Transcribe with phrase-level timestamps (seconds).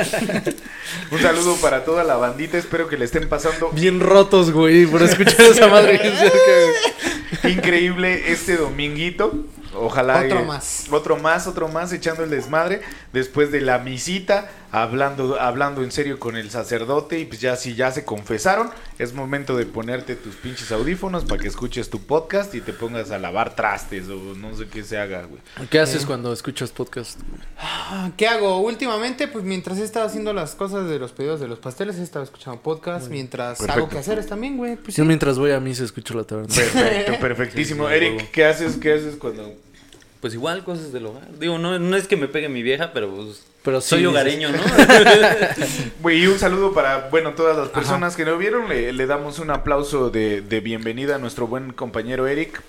[1.10, 2.58] Un saludo para toda la bandita.
[2.58, 6.00] Espero que le estén pasando Bien rotos, güey, por escuchar esa madre
[7.44, 9.44] increíble este dominguito.
[9.74, 10.22] Ojalá.
[10.24, 10.86] Otro eh, más.
[10.90, 12.82] Otro más, otro más, echando el desmadre.
[13.12, 17.18] Después de la misita, hablando, hablando en serio con el sacerdote.
[17.18, 21.40] Y pues ya, si ya se confesaron, es momento de ponerte tus pinches audífonos para
[21.42, 24.98] que escuches tu podcast y te pongas a lavar trastes o no sé qué se
[24.98, 25.40] haga, güey.
[25.68, 27.18] ¿Qué haces cuando escuchas podcast?
[27.58, 28.60] Ah, ¿Qué hago?
[28.60, 32.02] Últimamente, pues mientras he estado haciendo las cosas de los pedidos de los pasteles, he
[32.02, 33.08] estado escuchando podcast.
[33.08, 33.80] Mientras Perfecto.
[33.80, 34.76] hago quehaceres también, güey.
[34.76, 35.08] Pues Yo sí.
[35.08, 36.54] mientras voy a misa escucho la taberna.
[36.54, 37.88] Perfecto, perfectísimo.
[37.88, 38.30] Sí, sí, Eric.
[38.30, 38.76] ¿qué haces?
[38.76, 39.52] ¿Qué haces cuando
[40.20, 41.28] Pues igual, cosas del hogar.
[41.38, 44.10] Digo, no, no es que me pegue mi vieja, pero pues, Pero sí, soy dices-
[44.10, 44.58] hogareño, ¿no?
[46.00, 48.68] Güey, y un saludo para, bueno, todas las personas que no vieron.
[48.68, 52.62] Le, le damos un aplauso de, de bienvenida a nuestro buen compañero Eric.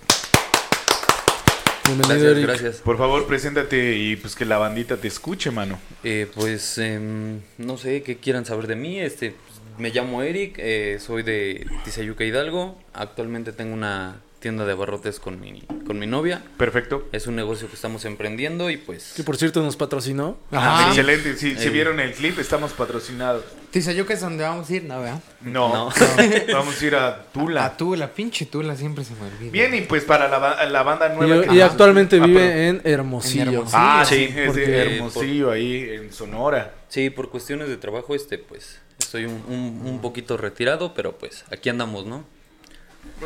[1.86, 2.46] Bienvenido, gracias, Eric.
[2.48, 2.76] gracias.
[2.78, 5.80] Por favor, preséntate y pues que la bandita te escuche, mano.
[6.04, 9.00] Eh, pues em, no sé qué quieran saber de mí.
[9.00, 12.78] Este, pues, me llamo Eric, eh, soy de Tizayuca Hidalgo.
[12.94, 16.42] Actualmente tengo una tienda de abarrotes con mi, con mi novia.
[16.58, 17.08] Perfecto.
[17.14, 19.14] Es un negocio que estamos emprendiendo y pues...
[19.16, 20.38] Que por cierto nos patrocinó.
[20.52, 20.88] Ajá.
[20.90, 21.38] Excelente.
[21.38, 21.70] Si, si Eh.
[21.70, 23.46] vieron el clip, estamos patrocinados.
[23.70, 25.22] Tizayuca es donde vamos a ir, no, ¿verdad?
[25.42, 25.90] No, No.
[26.54, 27.62] vamos a ir a Tula.
[27.62, 29.52] La Tula, pinche Tula, siempre se me olvida.
[29.52, 31.46] Bien, y pues para la, la banda nueva.
[31.46, 33.44] Y, que- y actualmente Ah, vive en Hermosillo.
[33.44, 33.78] En Hermosillo.
[33.80, 36.74] Ah, Sí, sí, es de Hermosillo, ahí en Sonora.
[36.90, 41.46] Sí, por cuestiones de trabajo, este, pues estoy un, un, un poquito retirado, pero pues
[41.52, 42.26] aquí andamos, ¿no?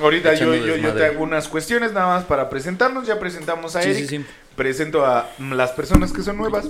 [0.01, 1.05] Ahorita yo, yo, yo te desmadre.
[1.05, 3.07] hago unas cuestiones nada más para presentarnos.
[3.07, 4.09] Ya presentamos a Sí, Eric.
[4.09, 4.25] sí, sí.
[4.55, 6.65] Presento a las personas que son nuevas.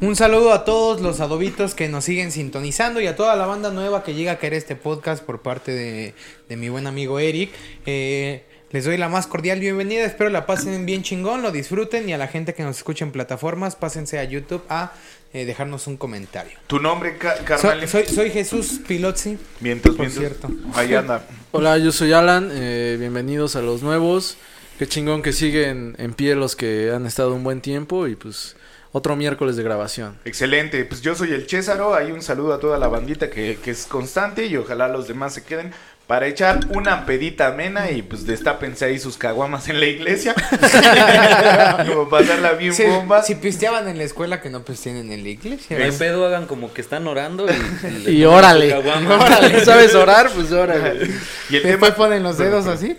[0.00, 3.70] Un saludo a todos los adobitos que nos siguen sintonizando y a toda la banda
[3.70, 6.14] nueva que llega a querer este podcast por parte de,
[6.48, 7.50] de mi buen amigo Eric.
[7.86, 12.12] Eh, les doy la más cordial bienvenida, espero la pasen bien chingón, lo disfruten y
[12.12, 14.92] a la gente que nos escucha en plataformas, pásense a YouTube a
[15.32, 16.58] eh, dejarnos un comentario.
[16.66, 17.88] Tu nombre, ca- So- carnal.
[17.88, 19.38] soy, soy Jesús Pilotzi.
[19.60, 20.50] Vientos, por cierto.
[20.74, 21.24] Ahí anda.
[21.52, 22.50] Hola, yo soy Alan.
[22.52, 24.36] eh, bienvenidos a los nuevos.
[24.78, 28.54] Qué chingón que siguen en pie los que han estado un buen tiempo y pues
[28.92, 30.18] otro miércoles de grabación.
[30.24, 30.84] Excelente.
[30.84, 31.94] Pues yo soy el Césaro.
[31.94, 35.34] Hay un saludo a toda la bandita que, que es constante y ojalá los demás
[35.34, 35.72] se queden
[36.08, 40.34] para echar una pedita amena y pues destápense ahí sus caguamas en la iglesia.
[41.86, 43.22] Como pasarla bien Sí, bomba.
[43.22, 45.78] si pisteaban en la escuela, que no pisteen en la iglesia.
[45.78, 47.50] No hay pedo, hagan como que están orando y...
[48.08, 48.74] Y toman órale.
[48.74, 50.30] Órale, ¿sabes orar?
[50.34, 51.10] Pues órale.
[51.50, 52.96] Y el Después tema, ponen los dedos así.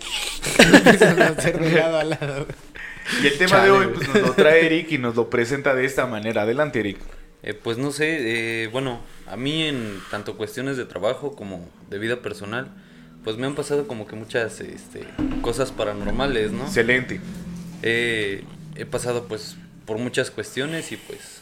[2.08, 2.46] Lado
[3.22, 5.74] y el tema Chale, de hoy pues nos lo trae Eric y nos lo presenta
[5.74, 6.42] de esta manera.
[6.42, 6.98] Adelante, Eric.
[7.42, 8.18] Eh, pues no sé,
[8.64, 12.70] eh, bueno, a mí en tanto cuestiones de trabajo como de vida personal,
[13.24, 15.04] pues me han pasado como que muchas este,
[15.42, 16.64] cosas paranormales, ¿no?
[16.64, 17.20] Excelente.
[17.82, 18.44] Eh,
[18.76, 21.40] he pasado pues por muchas cuestiones y pues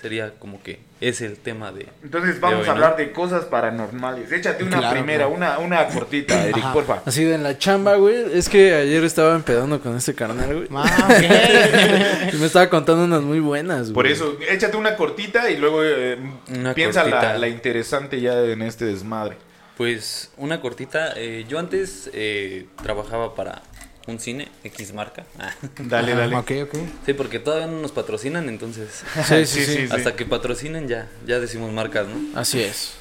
[0.00, 1.88] sería como que es el tema de...
[2.02, 2.72] Entonces vamos hoy, a ¿no?
[2.72, 4.30] hablar de cosas paranormales.
[4.30, 6.72] Échate una Claro, primera, una, una cortita, Eric, Ajá.
[6.72, 7.02] porfa.
[7.06, 8.36] Así de en la chamba, güey.
[8.36, 10.68] Es que ayer estaba empedando con este carnal, güey.
[10.74, 12.28] Ah.
[12.32, 13.94] Y me estaba contando unas muy buenas, güey.
[13.94, 16.18] Por eso, échate una cortita y luego eh,
[16.54, 19.36] Una piensa la, la interesante ya en este desmadre.
[19.76, 23.62] Pues una cortita, eh, yo antes eh, trabajaba para
[24.06, 25.24] un cine, X marca.
[25.38, 26.34] Ah, Dale, dale.
[26.36, 26.74] Ok, ok.
[27.04, 29.64] sí, porque todavía no nos patrocinan, entonces Sí, sí, sí.
[29.76, 29.94] sí, sí.
[29.94, 32.38] hasta que patrocinen ya, ya decimos marcas, ¿no?
[32.38, 32.94] Así es.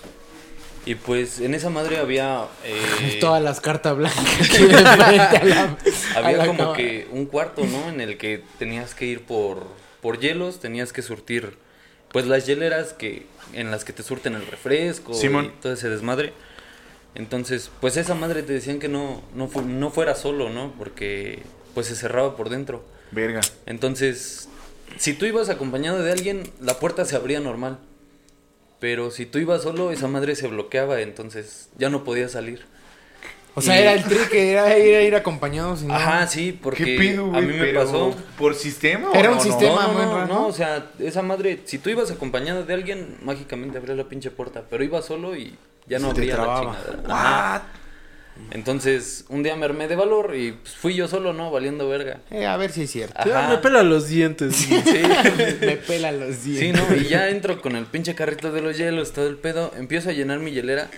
[0.88, 2.46] Y pues en esa madre había...
[2.64, 5.78] eh, Todas las cartas blancas la, a
[6.20, 6.78] Había la como cámara.
[6.78, 7.90] que un cuarto, ¿no?
[7.90, 9.66] En el que tenías que ir por,
[10.02, 11.58] por hielos, tenías que surtir,
[12.12, 15.46] pues las hieleras que en las que te surten el refresco Simón.
[15.46, 16.34] y todo ese desmadre.
[17.16, 20.74] Entonces, pues esa madre te decían que no, no, fu- no fuera solo, ¿no?
[20.78, 22.84] Porque pues se cerraba por dentro.
[23.12, 23.42] Verga.
[23.66, 24.50] Entonces,
[24.98, 27.80] si tú ibas acompañado de alguien, la puerta se abría normal.
[28.80, 32.66] Pero si tú ibas solo, esa madre se bloqueaba, entonces ya no podías salir.
[33.58, 35.82] O sea, Y- era el trick, era ir, ir acompañados.
[35.82, 37.46] y no- Ajá, sí, porque ¿Qué pido, a güey?
[37.46, 38.14] mí me pasó.
[38.38, 39.88] ¿Por sistema o Era un no, sistema.
[39.88, 40.48] No, no, raro, no, ¿no?
[40.48, 44.66] o sea, esa madre, si tú ibas acompañado de alguien, mágicamente abría la pinche puerta,
[44.70, 45.56] pero iba solo y
[45.88, 46.76] ya no abría la.
[47.08, 47.64] Ajá.
[48.52, 51.52] Entonces, un día me armé de valor y pues, fui yo solo, ¿no?
[51.52, 52.20] Valiendo verga.
[52.32, 53.18] Eh, a ver si es cierto.
[53.18, 53.48] Ajá.
[53.50, 54.56] me pela los dientes.
[54.56, 54.76] Sí,
[55.62, 56.90] Me pelan los sí, dientes.
[56.90, 56.96] ¿no?
[56.96, 60.14] Y ya entro con el pinche carrito de los hielos, todo el pedo, empiezo a
[60.14, 60.90] llenar mi hielera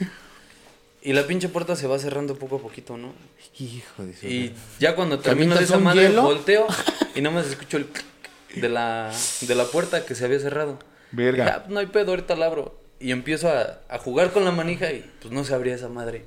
[1.01, 3.13] y la pinche puerta se va cerrando poco a poquito, ¿no?
[3.59, 6.23] Hijo de su Y ya cuando termino de esa madre, hielo?
[6.23, 6.67] volteo
[7.15, 8.05] y no más escucho el clic
[8.55, 9.11] de la,
[9.41, 10.79] de la puerta que se había cerrado.
[11.11, 11.45] Verga.
[11.45, 12.86] Ya, no hay pedo, ahorita la abro.
[12.99, 16.25] Y empiezo a, a jugar con la manija y pues no se abría esa madre.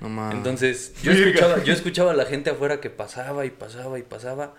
[0.00, 0.36] No mames.
[0.36, 4.54] Entonces yo escuchaba, yo escuchaba a la gente afuera que pasaba y pasaba y pasaba.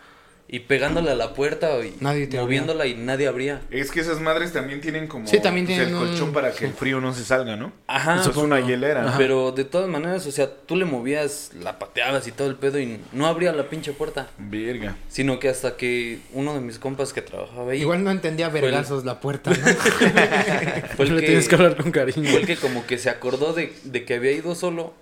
[0.54, 3.62] Y pegándole a la puerta y Nadie te moviéndola y nadie abría.
[3.72, 6.52] Es que esas madres también tienen como Sí, también pues, tienen el colchón un- para
[6.52, 7.72] que el frío no se salga, ¿no?
[7.88, 8.20] Ajá.
[8.20, 9.04] Eso es una hielera.
[9.04, 9.14] ¿no?
[9.18, 12.80] Pero de todas maneras, o sea, tú le movías, la pateabas y todo el pedo
[12.80, 14.28] y no abría la pinche puerta.
[14.38, 14.98] Verga.
[15.08, 18.52] Sino que hasta que uno de mis compas que trabajaba ahí Igual no entendía el-
[18.52, 19.56] vergazos la puerta, ¿no?
[20.98, 22.30] fue el Le que, tienes que hablar con cariño.
[22.30, 24.94] fue el que como que se acordó de, de que había ido solo.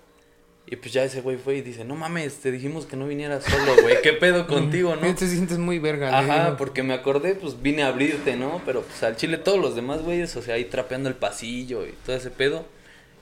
[0.66, 3.42] Y pues ya ese güey fue y dice, no mames, te dijimos que no vinieras
[3.42, 4.00] solo, güey.
[4.02, 5.14] ¿Qué pedo contigo, no?
[5.16, 6.16] Te sientes muy verga.
[6.16, 6.56] Ajá, digo.
[6.58, 8.62] porque me acordé, pues vine a abrirte, ¿no?
[8.64, 11.92] Pero pues al chile todos los demás güeyes, o sea, ahí trapeando el pasillo y
[12.06, 12.64] todo ese pedo.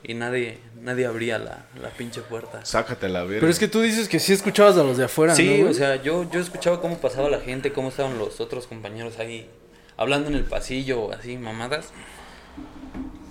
[0.02, 2.64] Y nadie, nadie abría la, la pinche puerta.
[2.64, 3.40] Sácate la verga.
[3.40, 5.96] Pero es que tú dices que sí escuchabas a los de afuera, Sí, o sea,
[6.02, 9.48] yo, yo escuchaba cómo pasaba la gente, cómo estaban los otros compañeros ahí
[9.96, 11.92] hablando en el pasillo, así, mamadas.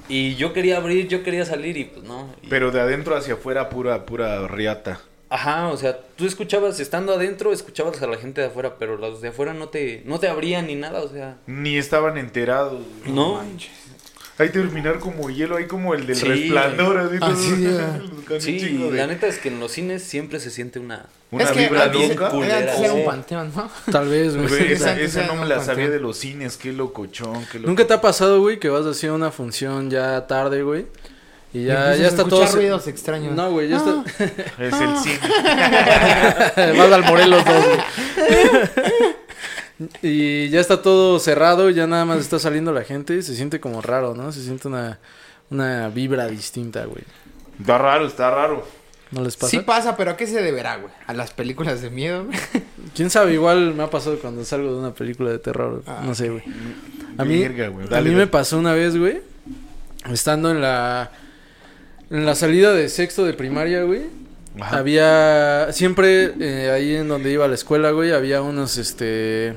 [0.10, 2.30] Y yo quería abrir, yo quería salir y pues no.
[2.42, 5.02] Y- Pero de adentro hacia afuera, pura, pura riata.
[5.30, 9.20] Ajá, o sea, tú escuchabas, estando adentro, escuchabas a la gente de afuera, pero los
[9.22, 11.36] de afuera no te, no te abrían ni nada, o sea.
[11.48, 12.82] Ni estaban enterados.
[13.04, 13.12] güey.
[13.14, 13.42] No,
[14.40, 16.26] Hay que terminar como hielo, hay como el del Sí.
[16.26, 16.98] resplandor.
[17.00, 17.36] Así, todo-
[18.40, 21.06] sí, de- la neta es que en los cines siempre se siente una...
[21.32, 22.30] Una es que vibra loca.
[22.30, 23.06] culera, antes era un sí.
[23.06, 23.70] panteón, ¿no?
[23.92, 24.48] Tal vez, güey.
[24.48, 24.94] Güey, esa,
[25.26, 25.66] no me la panteón.
[25.66, 27.68] sabía de los cines, qué locochón, qué loco.
[27.70, 30.86] ¿Nunca te ha pasado, güey, que vas así a una función ya tarde, güey?
[31.54, 32.46] Y ya, ya está todo...
[32.46, 33.34] ruidos extraños.
[33.36, 34.04] No, güey, ya está...
[34.60, 35.20] Es el cine.
[36.78, 37.80] Vas al Morelos 2, güey.
[40.02, 43.22] Y ya está todo cerrado, ya nada más está saliendo la gente.
[43.22, 44.32] Se siente como raro, ¿no?
[44.32, 45.00] Se siente una,
[45.50, 47.04] una vibra distinta, güey.
[47.60, 48.66] Está raro, está raro.
[49.12, 49.52] ¿No les pasa?
[49.52, 50.92] Sí pasa, pero ¿a qué se deberá, güey?
[51.06, 52.26] ¿A las películas de miedo?
[52.96, 53.34] ¿Quién sabe?
[53.34, 55.84] Igual me ha pasado cuando salgo de una película de terror.
[55.88, 56.44] Ah, no sé, güey.
[57.18, 57.86] A mí, Verga, güey.
[57.86, 58.12] a mí dale.
[58.12, 59.22] me pasó una vez, güey.
[60.12, 61.12] Estando en la...
[62.10, 64.04] En la salida de sexto de primaria, güey.
[64.62, 64.78] Ajá.
[64.78, 65.68] Había...
[65.72, 69.56] Siempre eh, ahí en donde iba a la escuela, güey, había unos, este...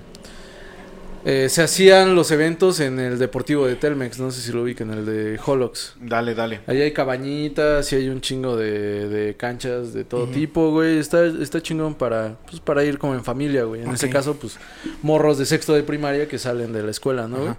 [1.25, 4.91] eh, se hacían los eventos en el Deportivo de Telmex, no sé si lo ubican,
[4.91, 5.95] el de Holox.
[6.01, 6.61] Dale, dale.
[6.67, 10.99] Ahí hay cabañitas y hay un chingo de, de canchas de todo tipo, güey.
[10.99, 13.83] Está, está chingón para, pues, para ir como en familia, güey.
[13.83, 13.95] En Ok.
[13.95, 14.59] ese caso, pues,
[15.03, 17.55] morros de sexto de primaria que salen de la escuela, ¿no, güey?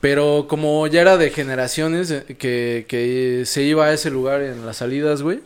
[0.00, 4.64] Pero como ya era de generaciones eh, que, que se iba a ese lugar en
[4.66, 5.40] las salidas, güey.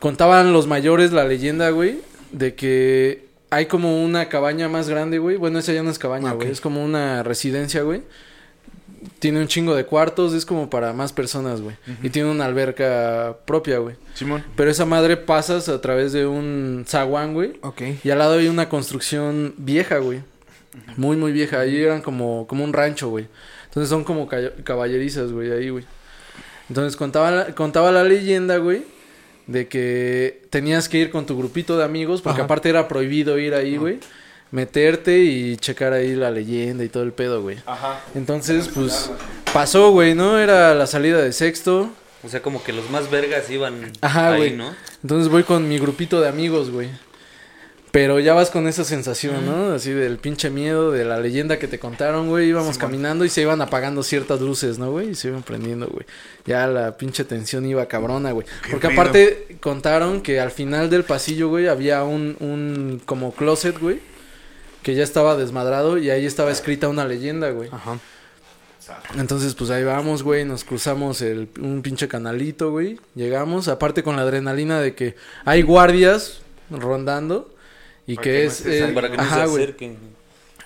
[0.00, 1.98] Contaban los mayores la leyenda, güey,
[2.32, 5.36] de que hay como una cabaña más grande, güey.
[5.36, 6.50] Bueno, esa ya no es cabaña, Ah, güey.
[6.50, 8.02] Es como una residencia, güey.
[9.18, 11.76] Tiene un chingo de cuartos, es como para más personas, güey.
[12.02, 13.96] Y tiene una alberca propia, güey.
[14.14, 14.44] Simón.
[14.56, 17.54] Pero esa madre pasas a través de un zaguán, güey.
[17.62, 17.82] Ok.
[18.04, 20.20] Y al lado hay una construcción vieja, güey.
[20.96, 21.60] Muy, muy vieja.
[21.60, 23.26] Ahí eran como, como un rancho, güey.
[23.66, 25.84] Entonces son como ca- caballerizas, güey, ahí, güey.
[26.68, 28.82] Entonces contaba la, contaba la leyenda, güey,
[29.50, 32.44] de que tenías que ir con tu grupito de amigos, porque Ajá.
[32.44, 33.98] aparte era prohibido ir ahí, güey.
[34.52, 37.58] Meterte y checar ahí la leyenda y todo el pedo, güey.
[37.66, 38.00] Ajá.
[38.14, 39.10] Entonces, pues,
[39.52, 40.38] pasó, güey, ¿no?
[40.38, 41.90] Era la salida de sexto.
[42.22, 44.56] O sea, como que los más vergas iban Ajá, ahí, güey.
[44.56, 44.72] ¿no?
[45.02, 46.88] Entonces voy con mi grupito de amigos, güey.
[47.90, 49.72] Pero ya vas con esa sensación, ¿no?
[49.72, 52.48] Así del pinche miedo, de la leyenda que te contaron, güey.
[52.48, 55.10] Íbamos caminando y se iban apagando ciertas luces, ¿no, güey?
[55.10, 56.06] Y se iban prendiendo, güey.
[56.46, 58.46] Ya la pinche tensión iba cabrona, güey.
[58.70, 63.98] Porque aparte contaron que al final del pasillo, güey, había un, un como closet, güey.
[64.82, 67.70] Que ya estaba desmadrado y ahí estaba escrita una leyenda, güey.
[67.72, 67.98] Ajá.
[69.16, 72.98] Entonces, pues ahí vamos, güey, nos cruzamos el, un pinche canalito, güey.
[73.14, 77.52] Llegamos, aparte con la adrenalina de que hay guardias rondando
[78.06, 78.66] y Para que, que no es...
[78.66, 78.90] eh.
[78.94, 79.96] Para que no ajá, se acerquen.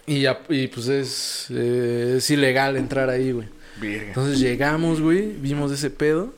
[0.07, 3.49] Y, ya- y pues es, eh, es ilegal entrar ahí, güey.
[3.83, 6.33] Entonces llegamos, güey, vimos ese pedo.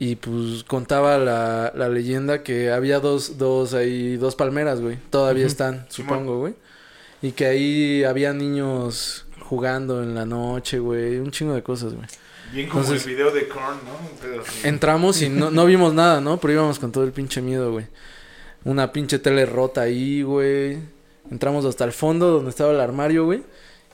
[0.00, 4.96] Y pues contaba la, la leyenda que había dos, dos ahí, dos palmeras, güey.
[5.10, 6.54] Todavía están, supongo, güey.
[7.20, 11.16] Y que ahí había niños jugando en la noche, güey.
[11.18, 12.06] Un chingo de cosas, güey.
[12.52, 14.38] Bien como Entonces- el video de Korn, ¿no?
[14.68, 16.38] Entramos y no, no vimos nada, ¿no?
[16.38, 17.86] Pero íbamos con todo el pinche miedo, güey.
[18.64, 20.78] Una pinche tele rota ahí, güey.
[21.30, 23.42] Entramos hasta el fondo donde estaba el armario, güey.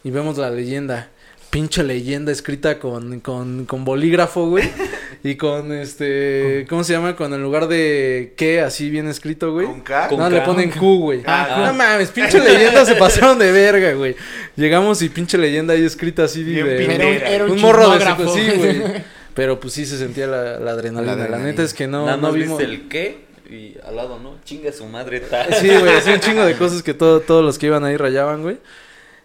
[0.02, 1.08] Y vemos la leyenda.
[1.50, 4.68] Pinche leyenda escrita con, con, con bolígrafo, güey.
[5.26, 6.66] Y con este.
[6.68, 7.16] ¿Cómo se llama?
[7.16, 9.66] Con el lugar de qué, así bien escrito, güey.
[9.66, 10.08] ¿Con K?
[10.08, 10.30] Con no, K.
[10.30, 11.22] le ponen Q, güey.
[11.26, 14.16] Ah, no mames, pinche leyenda se pasaron de verga, güey.
[14.54, 16.84] Llegamos y pinche leyenda ahí escrita así Bien de.
[16.84, 18.82] Era un, era un, un morro de sí, güey.
[19.34, 21.26] Pero pues sí se sentía la, la adrenalina.
[21.26, 22.60] La neta es que no, Nada no vimos.
[22.60, 24.36] el qué y al lado, ¿no?
[24.44, 25.52] Chinga su madre tal.
[25.60, 28.42] Sí, güey, así un chingo de cosas que todo, todos los que iban ahí rayaban,
[28.42, 28.58] güey.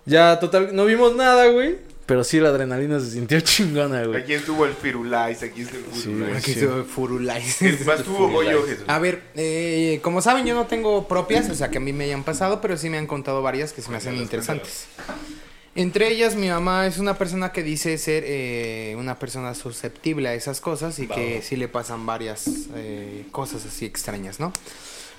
[0.05, 1.77] Ya, total, no vimos nada, güey.
[2.05, 4.21] Pero sí, la adrenalina se sintió chingona, güey.
[4.23, 6.37] Aquí estuvo el Firulais, aquí está el Sí, Firulais.
[6.37, 6.59] Aquí Sí.
[6.59, 7.55] estuvo Furulais.
[7.59, 8.83] ¿Quién más tuvo Goyo Jesús?
[8.87, 12.05] A ver, eh, como saben, yo no tengo propias, o sea, que a mí me
[12.05, 14.87] hayan pasado, pero sí me han contado varias que se me hacen interesantes.
[15.79, 20.33] Entre ellas, mi mamá es una persona que dice ser eh, una persona susceptible a
[20.33, 24.51] esas cosas y que sí le pasan varias eh, cosas así extrañas, ¿no?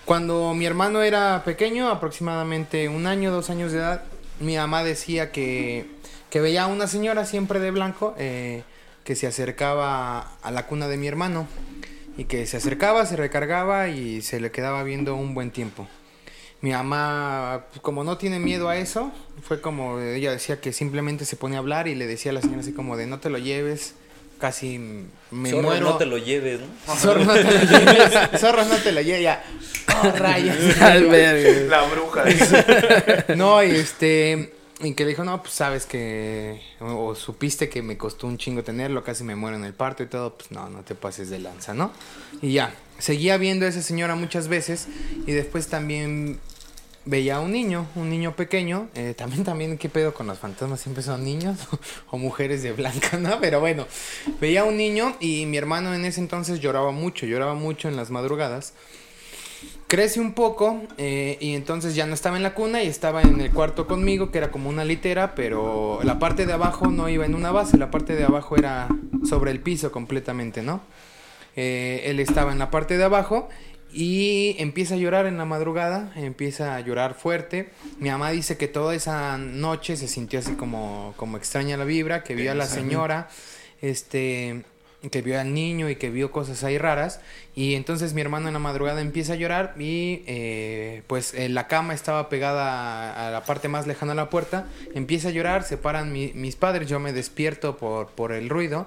[0.04, 4.02] Cuando mi hermano era pequeño, aproximadamente un año, dos años de edad,
[4.38, 5.86] mi mamá decía que,
[6.28, 8.62] que veía a una señora siempre de blanco eh,
[9.02, 11.48] que se acercaba a la cuna de mi hermano
[12.18, 15.88] y que se acercaba, se recargaba y se le quedaba viendo un buen tiempo.
[16.62, 19.12] Mi mamá, pues, como no tiene miedo a eso,
[19.42, 22.42] fue como ella decía que simplemente se pone a hablar y le decía a la
[22.42, 23.94] señora así como de no te lo lleves,
[24.38, 24.78] casi
[25.30, 25.90] me Zorro, muero.
[25.90, 26.94] no te lo lleves, ¿no?
[26.96, 29.44] Zorro no te lo lleves, zorro no te lo lleves, ya.
[30.02, 30.56] Oh, rayos.
[31.68, 32.24] La bruja.
[33.36, 34.54] No, y este.
[34.82, 36.60] Y que le dijo, no, pues sabes que.
[36.80, 40.02] O, o supiste que me costó un chingo tenerlo, casi me muero en el parto
[40.02, 40.34] y todo.
[40.36, 41.92] Pues no, no te pases de lanza, ¿no?
[42.40, 42.74] Y ya.
[42.98, 44.88] Seguía viendo a esa señora muchas veces.
[45.26, 46.38] Y después también
[47.04, 48.88] veía a un niño, un niño pequeño.
[48.94, 50.80] eh, también, también, ¿qué pedo con los fantasmas?
[50.80, 51.58] Siempre son niños
[52.10, 53.40] o mujeres de blanca, ¿no?
[53.40, 53.86] Pero bueno,
[54.40, 57.96] veía a un niño y mi hermano en ese entonces lloraba mucho, lloraba mucho en
[57.96, 58.74] las madrugadas.
[59.88, 63.40] Crece un poco eh, y entonces ya no estaba en la cuna y estaba en
[63.40, 67.26] el cuarto conmigo, que era como una litera, pero la parte de abajo no iba
[67.26, 68.88] en una base, la parte de abajo era
[69.28, 70.80] sobre el piso completamente, ¿no?
[71.56, 73.48] Eh, él estaba en la parte de abajo
[73.92, 77.70] y empieza a llorar en la madrugada, empieza a llorar fuerte.
[77.98, 82.22] Mi mamá dice que toda esa noche se sintió así como, como extraña la vibra,
[82.22, 83.28] que vio a la señora,
[83.82, 84.62] este,
[85.10, 87.20] que vio al niño y que vio cosas ahí raras.
[87.56, 91.66] Y entonces mi hermano en la madrugada empieza a llorar y eh, pues eh, la
[91.66, 94.66] cama estaba pegada a, a la parte más lejana a la puerta.
[94.94, 98.86] Empieza a llorar, se paran mi- mis padres, yo me despierto por, por el ruido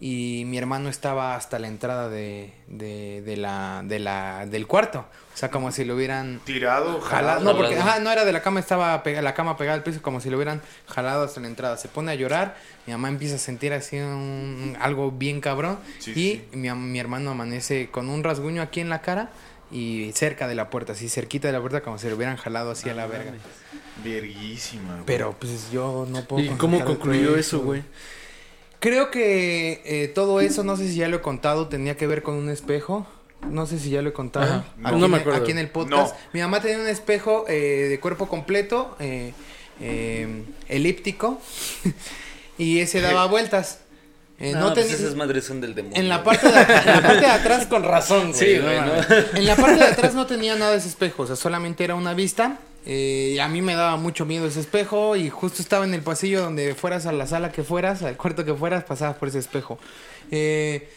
[0.00, 5.04] y mi hermano estaba hasta la entrada de, de, de la, de la, del cuarto.
[5.34, 7.44] O sea, como si lo hubieran Tirado, jalado.
[7.44, 10.02] No, porque ajá, no era de la cama, estaba pega- la cama pegada al piso,
[10.02, 11.76] como si lo hubieran jalado hasta la entrada.
[11.76, 15.78] Se pone a llorar, mi mamá empieza a sentir así un- algo bien cabrón.
[16.00, 16.44] Sí, y sí.
[16.56, 19.30] Mi, mi hermano amanece con un rasguño aquí en la cara
[19.70, 22.70] y cerca de la puerta, así cerquita de la puerta, como si lo hubieran jalado
[22.70, 23.32] así a la verga.
[24.04, 25.04] Verguísima, güey.
[25.06, 26.44] Pero pues yo no puedo.
[26.44, 27.82] ¿Y cómo concluyó eso, güey?
[28.80, 32.22] Creo que eh, todo eso, no sé si ya lo he contado, tenía que ver
[32.22, 33.06] con un espejo.
[33.50, 34.46] No sé si ya lo he contado.
[34.46, 34.64] Ajá.
[34.84, 35.40] Aquí, No en- me acuerdo.
[35.42, 36.14] aquí en el podcast.
[36.14, 36.20] No.
[36.32, 39.32] Mi mamá tenía un espejo eh, de cuerpo completo, eh,
[39.80, 41.40] eh, elíptico,
[42.58, 43.80] y ese daba vueltas.
[44.40, 45.98] Eh, no, no pues esas madres son del demonio.
[45.98, 48.86] en la parte de, en la parte de atrás con razón, Sí, no güey, ¿no?
[48.86, 49.06] mames.
[49.34, 51.94] En la parte de atrás no tenía nada de ese espejo, o sea, solamente era
[51.96, 52.58] una vista.
[52.86, 56.00] Eh, y a mí me daba mucho miedo ese espejo y justo estaba en el
[56.02, 59.40] pasillo donde fueras a la sala que fueras, al cuarto que fueras, pasabas por ese
[59.40, 59.78] espejo.
[60.30, 60.88] Eh,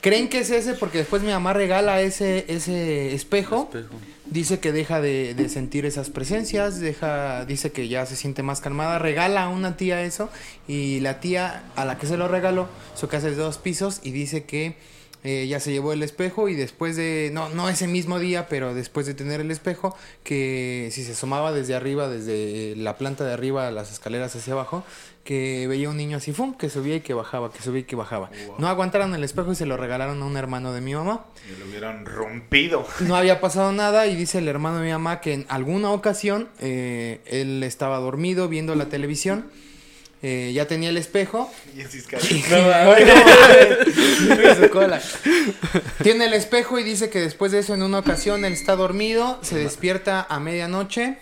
[0.00, 0.74] ¿Creen que es ese?
[0.74, 3.70] Porque después mi mamá regala ese, ese espejo.
[3.72, 3.94] Espejo.
[4.30, 8.60] Dice que deja de, de sentir esas presencias, deja, dice que ya se siente más
[8.60, 10.28] calmada, regala a una tía eso
[10.66, 14.00] y la tía a la que se lo regaló, su casa es de dos pisos
[14.02, 14.76] y dice que
[15.24, 18.72] eh, ya se llevó el espejo y después de, no, no ese mismo día, pero
[18.72, 23.32] después de tener el espejo, que si se asomaba desde arriba, desde la planta de
[23.32, 24.84] arriba las escaleras hacia abajo,
[25.28, 26.54] que veía un niño así, ¡fum!
[26.54, 28.30] que subía y que bajaba, que subía y que bajaba.
[28.56, 31.26] No aguantaron el espejo y se lo regalaron a un hermano de mi mamá.
[31.50, 32.86] Me lo hubieran rompido.
[33.00, 36.48] No había pasado nada y dice el hermano de mi mamá que en alguna ocasión
[36.60, 39.50] eh, él estaba dormido viendo la televisión,
[40.22, 41.52] eh, ya tenía el espejo.
[41.76, 41.82] Y.
[46.02, 49.38] Tiene el espejo y dice que después de eso en una ocasión él está dormido,
[49.42, 51.18] se despierta a medianoche,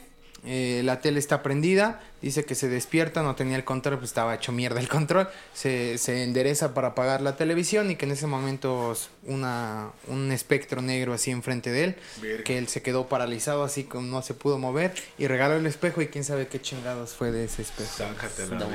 [0.47, 4.35] eh, la tele está prendida, dice que se despierta, no tenía el control, pues estaba
[4.35, 8.29] hecho mierda el control, se, se endereza para apagar la televisión y que en ese
[8.29, 12.45] momento una, un espectro negro así enfrente de él, Verga.
[12.45, 16.01] que él se quedó paralizado así como no se pudo mover y regaló el espejo
[16.01, 17.91] y quién sabe qué chingados fue de ese espejo.
[17.97, 18.67] Sácate la.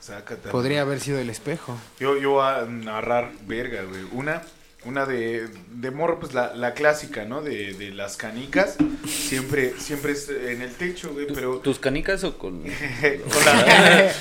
[0.00, 1.76] Sácate Podría haber sido el espejo.
[1.98, 4.02] Yo, yo voy a narrar verga, güey.
[4.12, 4.42] Una,
[4.86, 7.42] una de, de morro, pues la, la clásica, ¿no?
[7.42, 8.76] De, de las canicas.
[9.06, 11.58] Siempre, siempre es en el techo, güey, pero.
[11.58, 12.62] ¿Tus canicas o con.?
[12.62, 14.12] con la-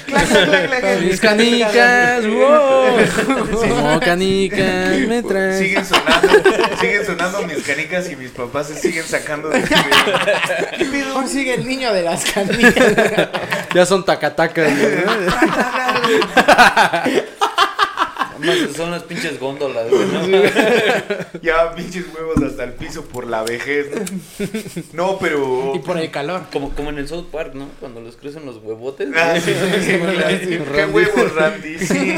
[1.01, 3.58] Mis canicas, wow.
[3.60, 5.58] Como canicas me traen.
[5.63, 6.28] siguen sonando,
[6.80, 9.63] siguen sonando mis canicas y mis papás se siguen sacando de.
[11.16, 13.30] Hoy sigue el niño de las canicas.
[13.74, 14.89] Ya son tacatacas, güey.
[18.39, 21.39] Más son las pinches góndolas, güey, ¿no?
[21.41, 23.88] Ya pinches huevos hasta el piso por la vejez.
[24.93, 25.74] No, No, pero.
[25.75, 26.43] Y por el calor.
[26.51, 27.69] Como, como en el South Park, ¿no?
[27.79, 29.10] Cuando les crecen los huevotes.
[29.15, 29.91] Ah, sí, sí, sí,
[30.50, 31.79] Sí, Qué huevos, Randy.
[31.79, 32.13] Sí,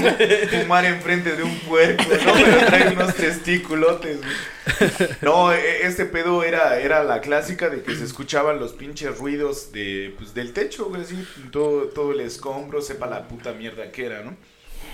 [0.51, 2.33] fumar enfrente de un puerco, ¿no?
[2.33, 5.11] Pero trae unos testículotes, güey.
[5.21, 9.71] No, e- este pedo era, era la clásica de que se escuchaban los pinches ruidos
[9.71, 11.15] de, pues, del techo, güey, así.
[11.51, 14.35] Todo, todo el escombro, sepa la puta mierda que era, ¿no?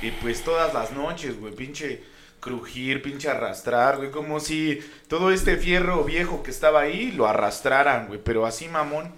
[0.01, 2.04] Y pues todas las noches, güey, pinche
[2.39, 8.08] crujir, pinche arrastrar, güey, como si todo este fierro viejo que estaba ahí lo arrastraran,
[8.08, 9.12] güey, pero así mamón.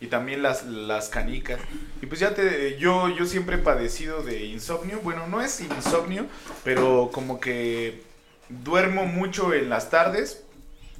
[0.00, 1.58] Y también las, las canicas.
[2.00, 5.00] Y pues ya te, yo, yo siempre he padecido de insomnio.
[5.02, 6.26] Bueno, no es insomnio,
[6.62, 8.02] pero como que
[8.48, 10.44] duermo mucho en las tardes.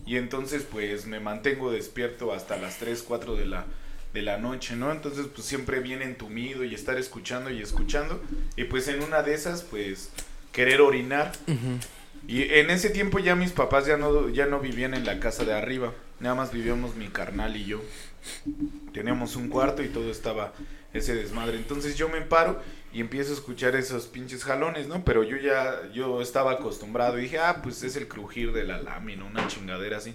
[0.04, 3.66] Y entonces pues me mantengo despierto hasta las 3, 4 de la,
[4.18, 4.90] de la noche, ¿no?
[4.90, 8.20] Entonces pues siempre bien entumido y estar escuchando y escuchando.
[8.56, 10.10] Y pues en una de esas pues
[10.52, 11.32] querer orinar.
[12.26, 15.44] Y en ese tiempo ya mis papás ya no, ya no vivían en la casa
[15.44, 15.94] de arriba.
[16.18, 17.80] Nada más vivíamos mi carnal y yo.
[18.92, 20.52] Teníamos un cuarto y todo estaba
[20.92, 21.56] ese desmadre.
[21.56, 22.60] Entonces yo me paro
[22.92, 25.04] y empiezo a escuchar esos pinches jalones, ¿no?
[25.04, 28.82] Pero yo ya, yo estaba acostumbrado y dije, ah, pues es el crujir de la
[28.82, 30.12] lámina, una chingadera así.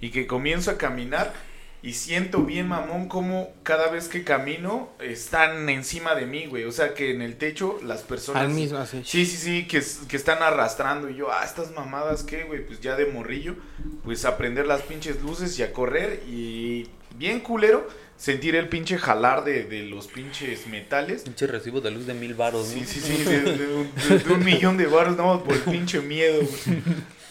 [0.00, 1.32] Y que comienzo a caminar
[1.80, 6.64] y siento bien mamón como cada vez que camino están encima de mí, güey.
[6.64, 8.42] O sea que en el techo las personas...
[8.42, 9.02] Al mismo, así.
[9.04, 11.08] Sí, sí, sí, que, que están arrastrando.
[11.08, 12.66] Y yo, ah, estas mamadas, ¿qué, güey?
[12.66, 13.54] Pues ya de morrillo,
[14.02, 16.20] pues a prender las pinches luces y a correr.
[16.28, 21.22] Y bien culero, sentir el pinche jalar de, de los pinches metales.
[21.22, 22.74] Pinche recibo de luz de mil varos, ¿no?
[22.74, 25.60] Sí, sí, sí, de, de un, de- de un millón de baros, no, por el
[25.62, 26.82] pinche miedo, güey.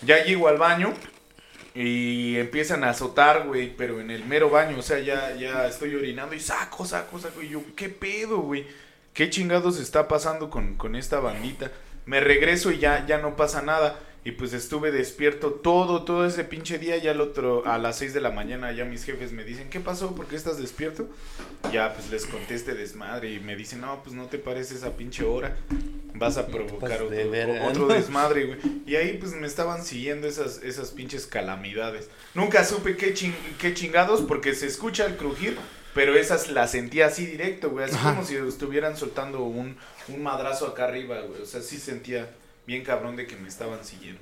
[0.03, 0.93] Ya llego al baño
[1.79, 5.93] y empiezan a azotar, güey, pero en el mero baño, o sea, ya, ya estoy
[5.93, 7.43] orinando y saco, saco, saco.
[7.43, 8.65] Y yo, ¿qué pedo, güey?
[9.13, 11.71] ¿Qué chingados está pasando con, con esta bandita?
[12.07, 13.99] Me regreso y ya, ya no pasa nada.
[14.25, 16.97] Y pues estuve despierto todo, todo ese pinche día.
[16.97, 19.79] Ya al otro, a las 6 de la mañana, ya mis jefes me dicen, ¿qué
[19.79, 20.15] pasó?
[20.15, 21.07] ¿Por qué estás despierto?
[21.71, 23.31] Ya, pues les conté este desmadre.
[23.31, 25.55] Y me dicen, no, pues no te parece esa pinche hora.
[26.13, 28.59] Vas a provocar pasas otro, de otro desmadre, güey.
[28.85, 32.09] Y ahí pues me estaban siguiendo esas, esas pinches calamidades.
[32.33, 35.57] Nunca supe qué, chin- qué chingados porque se escucha el crujir,
[35.93, 37.85] pero esas las sentía así directo, güey.
[37.85, 38.09] Así Ajá.
[38.15, 39.77] como si estuvieran soltando un,
[40.09, 41.41] un madrazo acá arriba, güey.
[41.41, 42.29] O sea, sí sentía
[42.67, 44.21] bien cabrón de que me estaban siguiendo.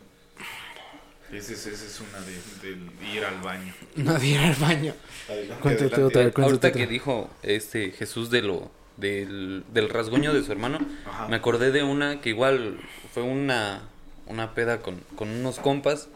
[1.31, 3.73] Esa es, esa es una de, ir al baño.
[3.95, 4.93] No de ir al baño.
[5.27, 6.03] Adelante, Cuéntate adelante.
[6.03, 6.21] otra.
[6.21, 6.71] Cuéntate ahorita otra.
[6.79, 11.27] que dijo este Jesús de lo del, del rasguño de su hermano, Ajá.
[11.27, 12.77] me acordé de una que igual
[13.13, 13.81] fue una,
[14.27, 16.09] una peda con, con unos compas.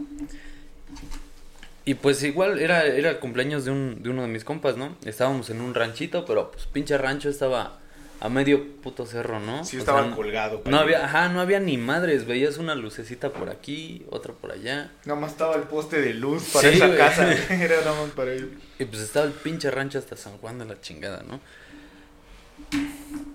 [1.86, 4.96] Y pues igual era, era el cumpleaños de, un, de uno de mis compas, ¿no?
[5.06, 7.80] Estábamos en un ranchito, pero pues pinche rancho estaba
[8.22, 9.64] a medio puto cerro, ¿no?
[9.64, 10.62] Sí, O estaba sea, colgado.
[10.66, 14.92] No había, ajá, no había ni madres, veías una lucecita por aquí, otra por allá.
[15.06, 17.32] Nada más estaba el poste de luz para Sí, esa casa.
[17.50, 18.50] Era nada más para ellos.
[18.78, 21.40] Y pues estaba el pinche rancho hasta San Juan de la chingada, ¿no?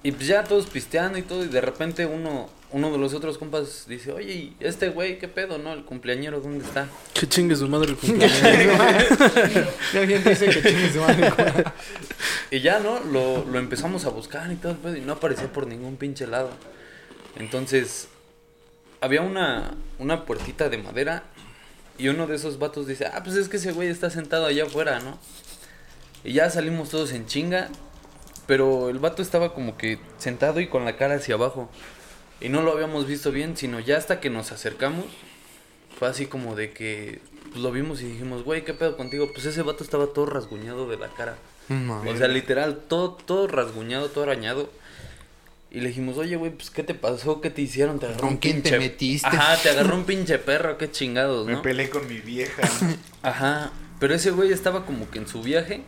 [0.03, 3.39] Y pues ya todos pisteando y todo, y de repente uno, uno de los otros
[3.39, 5.73] compas dice, oye, ¿y este güey qué pedo, no?
[5.73, 6.89] El cumpleañero, ¿dónde está?
[7.13, 8.37] Que chingue su madre el cumpleaños.
[9.93, 11.33] Ya bien dice que chingue su madre.
[12.51, 12.99] Y ya, ¿no?
[12.99, 16.27] Lo, lo empezamos a buscar y todo el pedo, y no aparecía por ningún pinche
[16.27, 16.51] lado.
[17.37, 18.09] Entonces,
[19.01, 21.23] había una, una puertita de madera,
[21.97, 24.65] y uno de esos vatos dice, ah, pues es que ese güey está sentado allá
[24.65, 25.21] afuera, ¿no?
[26.25, 27.69] Y ya salimos todos en chinga,
[28.49, 31.71] pero el vato estaba como que sentado y con la cara hacia abajo.
[32.45, 35.07] Y no lo habíamos visto bien, sino ya hasta que nos acercamos,
[35.99, 39.31] fue así como de que pues, lo vimos y dijimos, güey, ¿qué pedo contigo?
[39.33, 41.39] Pues ese vato estaba todo rasguñado de la cara.
[41.71, 44.69] O sea, literal, todo, todo rasguñado, todo arañado.
[45.71, 47.41] Y le dijimos, oye, güey, pues, ¿qué te pasó?
[47.41, 47.99] ¿Qué te hicieron?
[47.99, 49.27] ¿Te agarró ¿Con un quién te metiste?
[49.27, 51.63] Ajá, te agarró un pinche perro, qué chingados, Me ¿no?
[51.63, 52.61] peleé con mi vieja.
[53.23, 55.81] Ajá, pero ese güey estaba como que en su viaje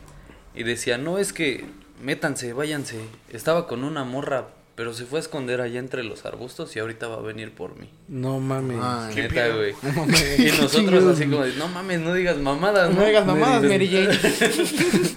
[0.54, 1.66] y decía, no, es que
[2.02, 2.98] métanse, váyanse.
[3.28, 7.08] Estaba con una morra, pero se fue a esconder allá entre los arbustos y ahorita
[7.08, 7.88] va a venir por mí.
[8.08, 8.78] No mames.
[8.80, 9.74] Ay, ¿Qué Neta, güey.
[9.82, 10.38] no mames.
[10.38, 13.00] Y nosotros así como de, no mames, no digas mamadas, ¿no?
[13.00, 14.10] No digas mamadas, Mary Jane.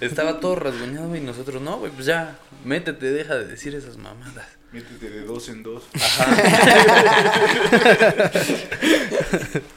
[0.00, 3.98] Estaba todo rasguñado güey, y nosotros, no, güey, pues ya, métete, deja de decir esas
[3.98, 4.46] mamadas.
[4.72, 5.84] Métete de dos en dos.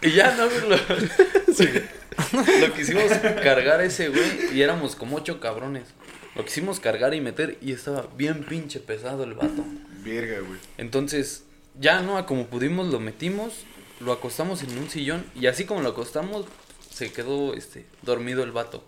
[0.02, 0.78] Y ya, no, güey, lo,
[2.68, 3.12] lo quisimos
[3.44, 5.84] cargar ese güey y éramos como ocho cabrones.
[6.36, 9.64] Lo quisimos cargar y meter y estaba bien pinche pesado el vato.
[10.04, 10.60] Verga, güey.
[10.78, 11.44] Entonces,
[11.80, 13.54] ya no, a como pudimos lo metimos,
[14.00, 16.46] lo acostamos en un sillón y así como lo acostamos,
[16.92, 18.84] se quedó este dormido el vato.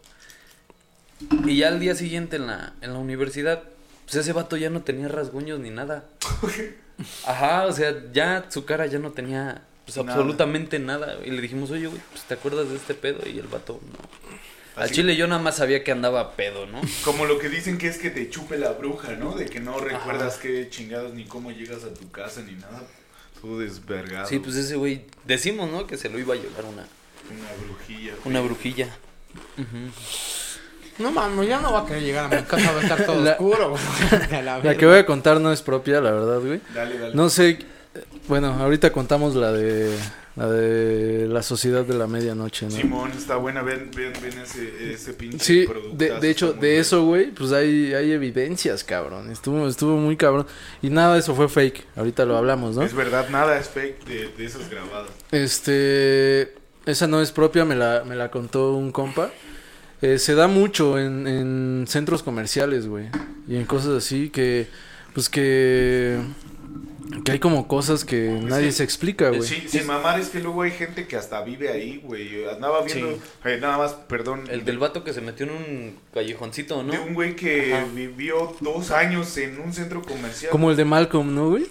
[1.46, 3.64] Y ya al día siguiente en la, en la universidad
[4.06, 6.06] pues ese vato ya no tenía rasguños ni nada.
[7.26, 10.14] Ajá, o sea, ya su cara ya no tenía pues, Nada.
[10.14, 11.18] absolutamente nada.
[11.26, 13.28] Y le dijimos, oye, güey, pues te acuerdas de este pedo.
[13.28, 14.25] Y el vato, no.
[14.76, 16.82] Al Así- chile yo nada más sabía que andaba pedo, ¿no?
[17.06, 19.34] Como lo que dicen que es que te chupe la bruja, ¿no?
[19.36, 22.82] De que no recuerdas qué chingados ni cómo llegas a tu casa ni nada.
[23.42, 24.28] Todo desvergado.
[24.28, 25.88] Sí, pues ese güey, decimos, ¿no?
[25.88, 26.84] Que se lo iba a llevar una,
[27.32, 28.12] Una brujilla.
[28.16, 28.22] güey.
[28.26, 28.90] una brujilla.
[30.98, 33.22] No mames, ya no va a querer llegar a mi casa, va a estar todo
[33.22, 33.72] La- oscuro.
[33.72, 33.82] güey.
[34.44, 36.62] La La que voy a contar no es propia, la verdad, güey.
[36.74, 37.14] Dale, dale.
[37.16, 37.60] No sé,
[38.28, 39.94] bueno, ahorita contamos la de
[40.36, 42.72] la de la sociedad de la medianoche, ¿no?
[42.72, 43.62] Simón, está buena.
[43.62, 47.94] Ven, ven, ven ese, ese pinche Sí, de, de hecho, de eso, güey, pues hay,
[47.94, 49.32] hay evidencias, cabrón.
[49.32, 50.46] Estuvo, estuvo muy cabrón.
[50.82, 51.86] Y nada de eso fue fake.
[51.96, 52.84] Ahorita lo hablamos, ¿no?
[52.84, 55.10] Es verdad, nada es fake de, de esas grabadas.
[55.32, 56.54] Este,
[56.86, 59.32] esa no es propia, me la, me la contó un compa.
[60.02, 63.08] Eh, se da mucho en, en centros comerciales, güey.
[63.48, 64.68] Y en cosas así que,
[65.14, 66.20] pues que,
[67.24, 69.42] que hay como cosas que nadie que- se explica, güey.
[69.44, 72.48] Sí, sin mamar es que luego hay gente que hasta vive ahí, güey.
[72.50, 73.18] Andaba viendo, Sí.
[73.46, 74.44] eh, nada más, perdón.
[74.50, 76.92] El del vato que se metió en un callejoncito, ¿no?
[76.94, 77.86] De un güey que Ajá.
[77.94, 80.52] vivió dos años en un centro comercial.
[80.52, 81.64] Como el de Malcolm, ¿no, güey?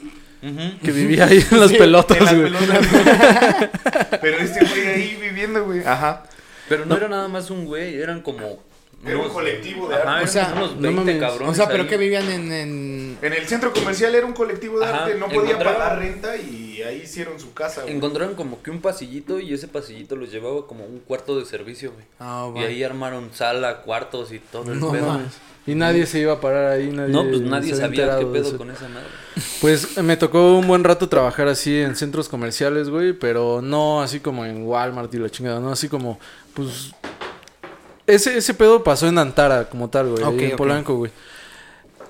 [0.43, 0.79] Ujú.
[0.85, 2.53] Que vivía ahí en las Sí, pelotas, en las güey.
[2.53, 2.87] pelotas.
[4.21, 5.81] Pero este güey ahí viviendo, güey.
[5.85, 6.25] Ajá.
[6.69, 8.63] Pero no, era nada más un güey, eran como...
[9.05, 10.25] Era un colectivo de Ajá, arte.
[10.25, 11.21] O sea, unos no 20 mames.
[11.21, 11.89] cabrones O sea, pero ahí.
[11.89, 13.19] que vivían en, en...
[13.23, 16.83] En el centro comercial era un colectivo de Ajá, arte, no podía pagar renta y
[16.83, 17.83] ahí hicieron su casa.
[17.83, 17.95] güey.
[17.95, 21.93] Encontraron como que un pasillito y ese pasillito los llevaba como un cuarto de servicio,
[21.93, 22.05] güey.
[22.19, 25.07] Ah, Y ahí armaron sala, cuartos y todo el No pedo.
[25.07, 25.33] mames.
[25.67, 28.71] Y nadie se iba a parar ahí, nadie No, pues nadie sabía qué pedo con
[28.71, 29.07] esa madre.
[29.63, 34.21] Pues me tocó un buen rato trabajar así en centros comerciales, güey, pero no así
[34.21, 36.19] como en Walmart y la chingada, no así como,
[36.53, 36.93] pues...
[38.07, 40.57] Ese, ese pedo pasó en Antara como tal, güey, en.
[40.57, 41.11] Polanco, güey.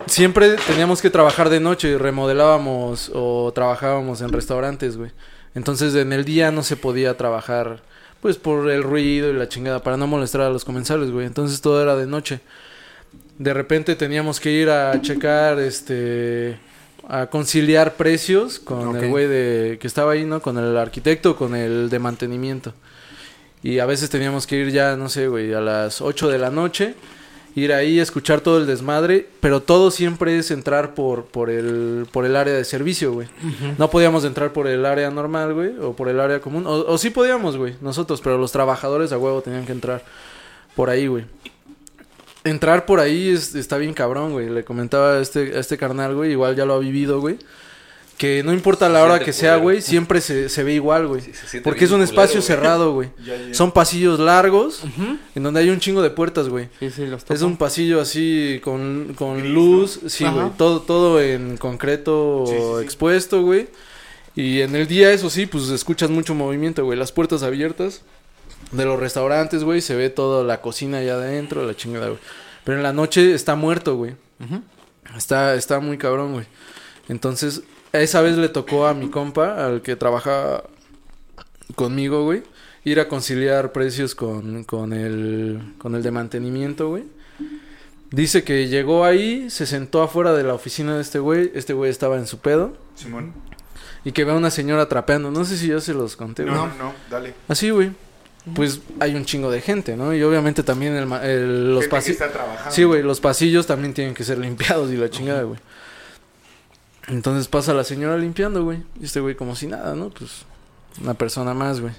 [0.06, 5.12] Siempre teníamos que trabajar de noche y remodelábamos o trabajábamos en restaurantes, güey.
[5.54, 7.80] Entonces en el día no se podía trabajar,
[8.20, 11.26] pues por el ruido y la chingada, para no molestar a los comensales, güey.
[11.26, 12.40] Entonces todo era de noche.
[13.38, 16.58] De repente teníamos que ir a checar, este,
[17.08, 20.42] a conciliar precios con el güey de que estaba ahí, ¿no?
[20.42, 22.74] Con el arquitecto, con el de mantenimiento.
[23.64, 26.50] Y a veces teníamos que ir ya, no sé, güey, a las 8 de la
[26.50, 26.94] noche,
[27.56, 32.26] ir ahí, escuchar todo el desmadre, pero todo siempre es entrar por, por, el, por
[32.26, 33.26] el área de servicio, güey.
[33.78, 36.66] No podíamos entrar por el área normal, güey, o por el área común.
[36.66, 40.04] O, o sí podíamos, güey, nosotros, pero los trabajadores a huevo tenían que entrar
[40.76, 41.24] por ahí, güey.
[42.44, 44.50] Entrar por ahí es- está bien cabrón, güey.
[44.50, 47.38] Le comentaba a este, a este carnal, güey, igual ya lo ha vivido, güey.
[48.16, 51.20] Que no importa la hora que sea, güey, siempre se, se ve igual, güey.
[51.20, 53.08] Sí, se siente Porque es un culero, espacio cerrado, güey.
[53.52, 54.82] Son pasillos largos
[55.34, 56.68] en donde hay un chingo de puertas, güey.
[56.78, 60.50] Sí, sí, los Es un pasillo así con, con Gris, luz, sí, güey.
[60.56, 62.84] Todo, todo en concreto Sí, sí, sí.
[62.84, 63.68] expuesto, güey.
[64.36, 66.98] Y en el día, eso sí, pues escuchas mucho movimiento, güey.
[66.98, 68.02] Las puertas abiertas
[68.72, 69.80] de los restaurantes, güey.
[69.80, 72.20] Se ve toda la cocina allá adentro, la chingada, güey.
[72.64, 74.14] Pero en la noche está muerto, güey.
[75.16, 76.46] Está, está muy cabrón, güey.
[77.08, 77.62] Entonces,
[78.00, 80.62] esa vez le tocó a mi compa, al que trabaja
[81.74, 82.42] conmigo, güey,
[82.84, 87.04] ir a conciliar precios con, con, el, con el de mantenimiento, güey.
[88.10, 91.50] Dice que llegó ahí, se sentó afuera de la oficina de este güey.
[91.54, 92.76] Este güey estaba en su pedo.
[92.94, 93.32] Simón.
[94.04, 95.32] Y que ve a una señora trapeando.
[95.32, 96.78] No sé si ya se los conté, No, güey.
[96.78, 97.34] no, no, dale.
[97.48, 97.90] Así, güey.
[98.54, 100.14] Pues hay un chingo de gente, ¿no?
[100.14, 102.22] Y obviamente también el, los pasillos.
[102.68, 105.58] Sí, güey, los pasillos también tienen que ser limpiados y la chingada, güey.
[107.08, 108.82] Entonces pasa la señora limpiando, güey.
[109.00, 110.10] Y este güey como si nada, ¿no?
[110.10, 110.44] Pues
[111.00, 111.92] una persona más, güey.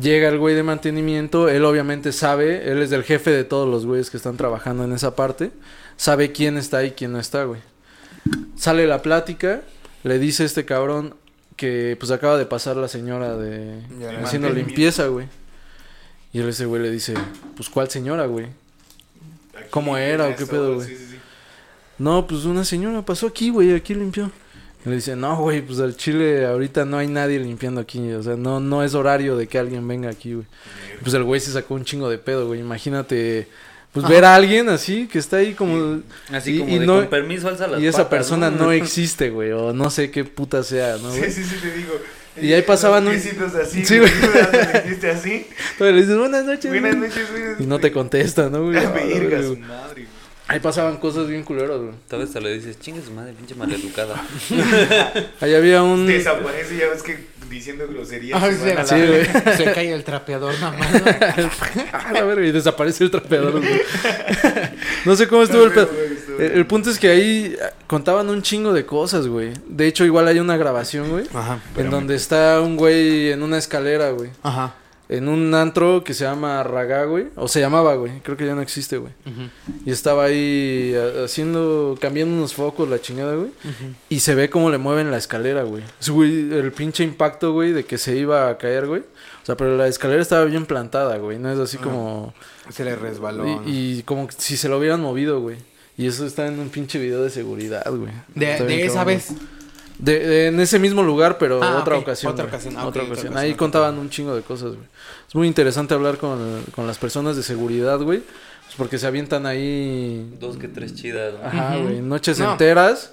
[0.00, 3.86] Llega el güey de mantenimiento, él obviamente sabe, él es el jefe de todos los
[3.86, 5.50] güeyes que están trabajando en esa parte,
[5.96, 7.60] sabe quién está y quién no está, güey.
[8.56, 9.62] Sale la plática,
[10.04, 11.16] le dice este cabrón
[11.56, 15.26] que pues acaba de pasar la señora de Ya, haciendo limpieza, güey.
[16.32, 17.14] Y él ese güey le dice,
[17.56, 18.46] pues ¿cuál señora, güey?
[19.70, 20.86] ¿Cómo era o qué pedo, güey?
[20.86, 21.09] Sí, sí.
[22.00, 24.30] No, pues una señora pasó aquí, güey, aquí limpió.
[24.84, 28.10] Y le dice, no, güey, pues al chile ahorita no hay nadie limpiando aquí.
[28.12, 30.46] O sea, no, no es horario de que alguien venga aquí, güey.
[31.02, 32.60] Pues el güey se sacó un chingo de pedo, güey.
[32.60, 33.46] Imagínate,
[33.92, 36.00] pues ver a alguien así que está ahí como...
[36.32, 38.72] Así Y- como y de no- con permiso alza las Y esa patas, persona no
[38.72, 39.52] existe, güey.
[39.52, 41.30] O no sé qué puta sea, ¿no, güey?
[41.30, 41.92] Sí, sí, sí, te digo.
[42.40, 43.84] Y ahí pasaban un- así.
[43.84, 44.10] Sí, güey.
[44.10, 45.46] así.
[45.72, 46.70] Entonces le dices, buenas noches.
[46.70, 47.08] Buenas güey".
[47.10, 47.26] noches,
[47.58, 48.74] Y no te contesta, ¿no, güey?
[48.94, 49.42] Verga, güey.
[49.46, 49.94] su madre.
[50.04, 50.06] güey.
[50.50, 51.92] Ahí pasaban cosas bien culeras, güey.
[52.08, 54.20] Tal vez te le dices, chingue su madre, pinche maleducada.
[55.40, 56.08] Ahí había un...
[56.08, 58.42] Desaparece, ya ves que diciendo groserías.
[58.42, 59.24] Ah, se a sí, güey.
[59.56, 60.92] Se cae el trapeador nada más.
[60.92, 61.00] ¿no?
[61.92, 63.80] Ah, la verga, y desaparece el trapeador, güey.
[65.04, 65.86] no sé cómo estuvo el pedo.
[65.86, 69.52] Güey, estuvo El, el punto es que ahí eh, contaban un chingo de cosas, güey.
[69.68, 71.26] De hecho, igual hay una grabación, güey.
[71.32, 71.60] Ajá.
[71.76, 74.30] En donde está un güey en una escalera, güey.
[74.42, 74.74] Ajá.
[75.10, 77.26] En un antro que se llama Raga, güey.
[77.34, 78.20] O se llamaba, güey.
[78.22, 79.12] Creo que ya no existe, güey.
[79.84, 80.94] Y estaba ahí
[81.24, 83.50] haciendo, cambiando unos focos, la chingada, güey.
[84.08, 85.82] Y se ve cómo le mueven la escalera, güey.
[86.06, 89.00] El pinche impacto, güey, de que se iba a caer, güey.
[89.00, 91.40] O sea, pero la escalera estaba bien plantada, güey.
[91.40, 92.32] No es así como...
[92.70, 93.64] Se le resbaló.
[93.66, 95.56] Y, y como si se lo hubieran movido, güey.
[95.98, 98.12] Y eso está en un pinche video de seguridad, güey.
[98.36, 99.06] de de esa cabrón.
[99.16, 99.32] vez.
[100.00, 102.32] De, de- en ese mismo lugar, pero Ah, otra ocasión.
[102.32, 103.32] otra ocasión, ah, otra ok, otra ocasión.
[103.32, 104.86] ocasión, Ahí contaban un chingo de cosas, güey.
[105.28, 108.20] Es muy interesante hablar con, con las personas de seguridad, güey.
[108.20, 110.32] pues porque se avientan ahí.
[110.40, 111.34] Dos que tres chidas.
[111.34, 111.46] ¿no?
[111.46, 112.00] Ajá, güey.
[112.00, 112.52] Noches No.
[112.52, 113.12] enteras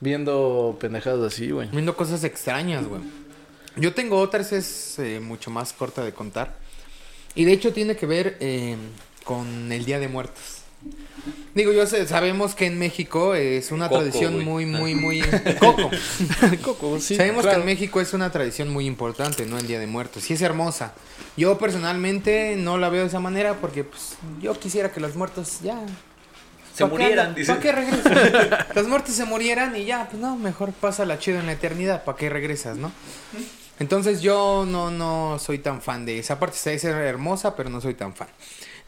[0.00, 1.68] viendo pendejadas así, güey.
[1.70, 3.00] Viendo cosas extrañas, güey.
[3.76, 6.54] Yo tengo otras, es eh, mucho más corta de contar.
[7.34, 8.76] Y de hecho tiene que ver eh,
[9.24, 10.61] con el Día de Muertos.
[11.54, 14.44] Digo, yo sé, sabemos que en México es una Coco, tradición güey.
[14.44, 15.20] muy, muy, muy...
[15.60, 15.90] Coco.
[16.62, 17.14] Coco, sí.
[17.16, 17.58] Sabemos claro.
[17.58, 19.58] que en México es una tradición muy importante, ¿no?
[19.58, 20.22] El Día de Muertos.
[20.24, 20.94] Sí es hermosa.
[21.36, 25.60] Yo personalmente no la veo de esa manera porque pues, yo quisiera que los muertos
[25.62, 25.78] ya...
[26.74, 27.52] Se ¿pa' qué murieran, dice.
[27.52, 28.66] ¿Para qué regresan?
[28.74, 32.02] los muertos se murieran y ya, pues no, mejor pasa la chido en la eternidad.
[32.04, 32.90] ¿Para qué regresas, no?
[33.78, 36.56] Entonces yo no, no soy tan fan de esa parte.
[36.56, 38.28] Se ser hermosa, pero no soy tan fan.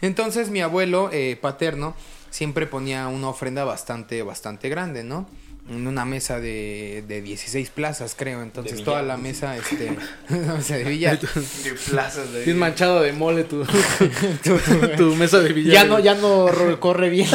[0.00, 1.94] Entonces mi abuelo eh, paterno
[2.30, 5.26] siempre ponía una ofrenda bastante, bastante grande, ¿no?
[5.66, 8.42] En una mesa de, de 16 plazas, creo.
[8.42, 9.96] Entonces De toda la mesa, este,
[10.28, 11.18] una mesa de billar.
[11.18, 13.64] De plazas de Bien manchado de mole tu,
[14.44, 14.58] tu,
[14.96, 15.72] tu mesa de billar.
[15.72, 16.48] ya no, ya no
[16.80, 17.28] corre bien.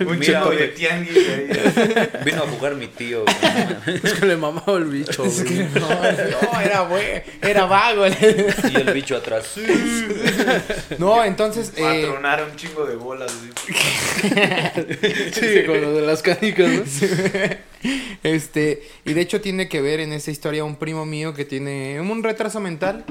[0.00, 1.48] Un Mira, de tianguis ahí.
[2.24, 3.22] Vino a jugar mi tío.
[3.24, 4.00] güey.
[4.02, 8.04] Es que le mamaba el bicho, Es que no, no, era güey, era vago.
[8.08, 9.46] Y el bicho atrás.
[9.54, 9.62] Sí.
[10.98, 13.32] No, entonces, eh, Patronar un chingo de bolas.
[14.20, 16.82] Sí, con lo de las canicas, ¿no?
[18.22, 22.00] este, y de hecho tiene que ver en esta historia un primo mío que tiene
[22.00, 23.04] un retraso mental,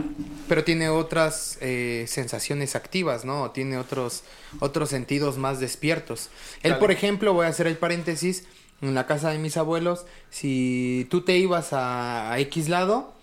[0.47, 3.51] pero tiene otras eh, sensaciones activas, ¿no?
[3.51, 4.23] Tiene otros,
[4.59, 6.29] otros sentidos más despiertos.
[6.63, 6.79] Él, Dale.
[6.79, 8.45] por ejemplo, voy a hacer el paréntesis,
[8.81, 13.13] en la casa de mis abuelos, si tú te ibas a, a X lado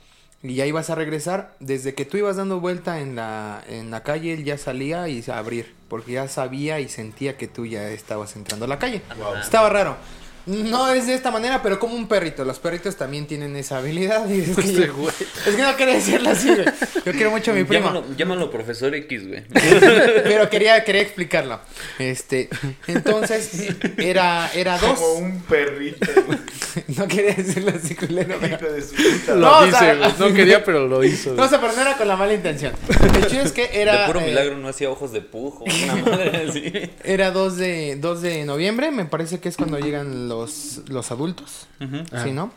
[0.43, 4.03] y ya ibas a regresar, desde que tú ibas dando vuelta en la, en la
[4.03, 7.91] calle, él ya salía y a abrir, porque ya sabía y sentía que tú ya
[7.91, 9.03] estabas entrando a la calle.
[9.19, 9.37] Wow.
[9.37, 9.97] Estaba raro.
[10.47, 12.45] No es de esta manera, pero como un perrito.
[12.45, 14.29] Los perritos también tienen esa habilidad.
[14.29, 16.65] y es, que Este yo, es que no quería decirlo así, güey.
[17.05, 17.87] Yo quiero mucho a mi primo.
[17.87, 19.43] Llámalo, llámalo profesor X, güey.
[20.25, 21.61] Pero quería, quería explicarlo.
[21.99, 22.49] Este,
[22.87, 23.51] entonces,
[23.99, 24.99] era, era dos.
[24.99, 26.07] Como un perrito.
[26.27, 26.39] güey.
[26.97, 29.95] No quería decirlo así, culero, pero- Hijo de su puta Lo No, o dice, sea,
[29.95, 30.11] güey.
[30.19, 31.35] No quería, pero lo hizo.
[31.35, 32.73] No, o sea, pero no era con la mala intención.
[33.17, 34.03] El chido es que era.
[34.03, 35.65] de puro eh, milagro no hacía ojos de pujo.
[35.65, 36.73] Una madre así.
[37.03, 41.67] Era 2 de, 2 de noviembre, me parece que es cuando llegan los, los adultos.
[41.81, 42.23] Ah.
[42.25, 42.53] ¿Sí, no?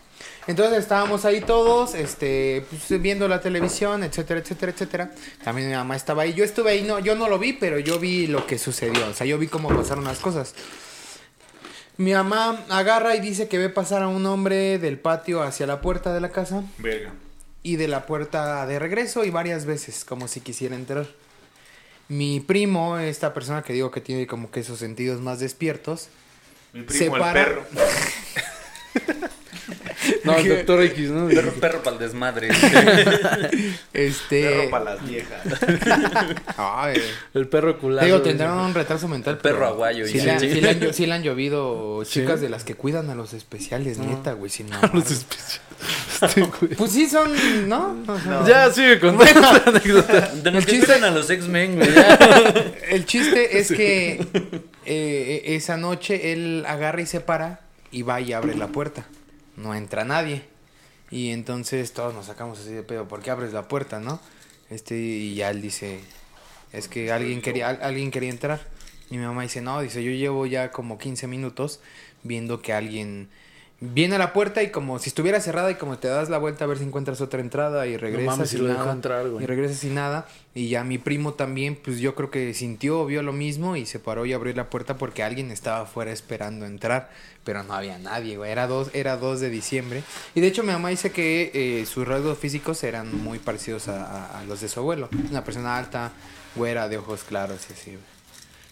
[0.48, 5.12] Entonces estábamos ahí todos, este, pues, viendo la televisión, etcétera, etcétera, etcétera.
[5.44, 6.34] También mi mamá estaba ahí.
[6.34, 9.08] Yo estuve ahí, no, yo no lo vi, pero yo vi lo que sucedió.
[9.08, 10.54] O sea, yo vi cómo pasaron las cosas.
[11.98, 15.80] Mi mamá agarra y dice que ve pasar a un hombre del patio hacia la
[15.82, 17.14] puerta de la casa Verga.
[17.62, 21.08] y de la puerta de regreso y varias veces, como si quisiera entrar.
[22.10, 26.10] Mi primo, esta persona que digo que tiene como que esos sentidos más despiertos,
[26.74, 27.34] Mi Se primo, el para.
[27.46, 27.64] perro.
[30.26, 31.28] No, el doctor X, ¿no?
[31.30, 32.50] Perro, perro para el desmadre.
[33.94, 34.44] este...
[34.44, 35.42] Perro para las viejas.
[36.58, 37.02] Ay,
[37.34, 38.06] El perro culado.
[38.06, 39.38] digo, tendrán un retraso mental.
[39.38, 40.52] perro pero aguayo, Sí, y le, han- sí.
[40.52, 42.20] sí le han, sí le han llovido Sí.
[42.22, 44.98] chicas de las que cuidan a los especiales, neta, güey, sin Los mamar.
[44.98, 45.62] especiales.
[46.22, 46.76] Este.
[46.78, 47.32] Pues sí son,
[47.70, 48.04] ¿no?
[48.08, 48.48] O sea, No.
[48.48, 50.22] Ya, sigue contando esta anécdota.
[50.36, 51.94] De los El que chiste- a los X-Men, güey.
[51.94, 52.64] ya.
[52.90, 54.26] El chiste es que
[54.86, 59.06] eh, esa noche él agarra y se para y va y abre la puerta.
[59.58, 60.44] No entra nadie.
[61.12, 63.08] Y entonces todos nos sacamos así de pedo.
[63.08, 64.20] ¿Por qué abres la puerta, no?
[64.70, 66.00] Este, y ya él dice,
[66.72, 68.68] es que alguien quería, al- alguien quería entrar.
[69.12, 71.82] Y mi mamá dice, no, dice, yo llevo ya como 15 minutos
[72.24, 73.30] viendo que alguien
[73.94, 76.64] viene a la puerta y como si estuviera cerrada y como te das la vuelta
[76.64, 79.30] a ver si encuentras otra entrada y regresas mames, si y lo dejó nada, entrar,
[79.30, 79.44] güey.
[79.44, 83.22] y regresas sin nada y ya mi primo también pues yo creo que sintió vio
[83.24, 87.10] lo mismo y se paró y abrió la puerta porque alguien estaba afuera esperando entrar
[87.44, 90.72] pero no había nadie güey era dos era 2 de diciembre y de hecho mi
[90.72, 94.70] mamá dice que eh, sus rasgos físicos eran muy parecidos a, a- a los de
[94.70, 96.12] su abuelo una persona alta
[96.56, 98.13] güera de ojos claros y así güey.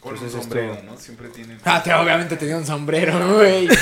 [0.01, 0.97] Con Entonces un sombrero, esto- ¿no?
[0.97, 1.59] Siempre tienen.
[1.63, 3.67] Ah, te- obviamente tenía un sombrero, güey.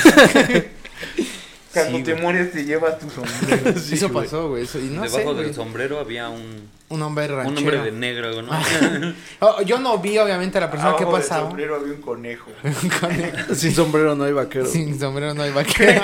[1.74, 2.24] Cuando Sí, te güey.
[2.24, 3.70] mueres te llevas tu sombrero.
[3.92, 4.64] eso pasó, güey.
[4.64, 5.46] Eso, y no sé, Debajo güey.
[5.46, 7.52] del sombrero había un, Un hombre ranchero.
[7.52, 8.50] un hombre de negro, ¿no?
[9.40, 11.48] Oh, yo no vi, obviamente, a la persona que Abajo del pasaba.
[11.48, 12.52] sombrero había un conejo.
[13.54, 14.66] Sin sombrero no hay vaquero.
[14.66, 16.02] Sin sombrero no hay vaquero.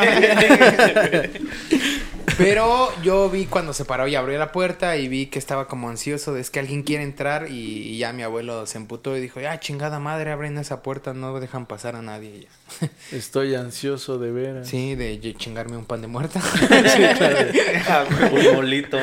[2.38, 5.90] Pero yo vi cuando se paró y abrió la puerta y vi que estaba como
[5.90, 9.22] ansioso de es que alguien quiere entrar y, y ya mi abuelo se emputó y
[9.22, 12.42] dijo, ah, chingada madre, abren esa puerta, no dejan pasar a nadie.
[12.42, 12.50] Ya.
[13.12, 14.66] Estoy ansioso de ver.
[14.66, 16.42] Sí, de chingarme un pan de muerta.
[18.32, 18.98] Un molito.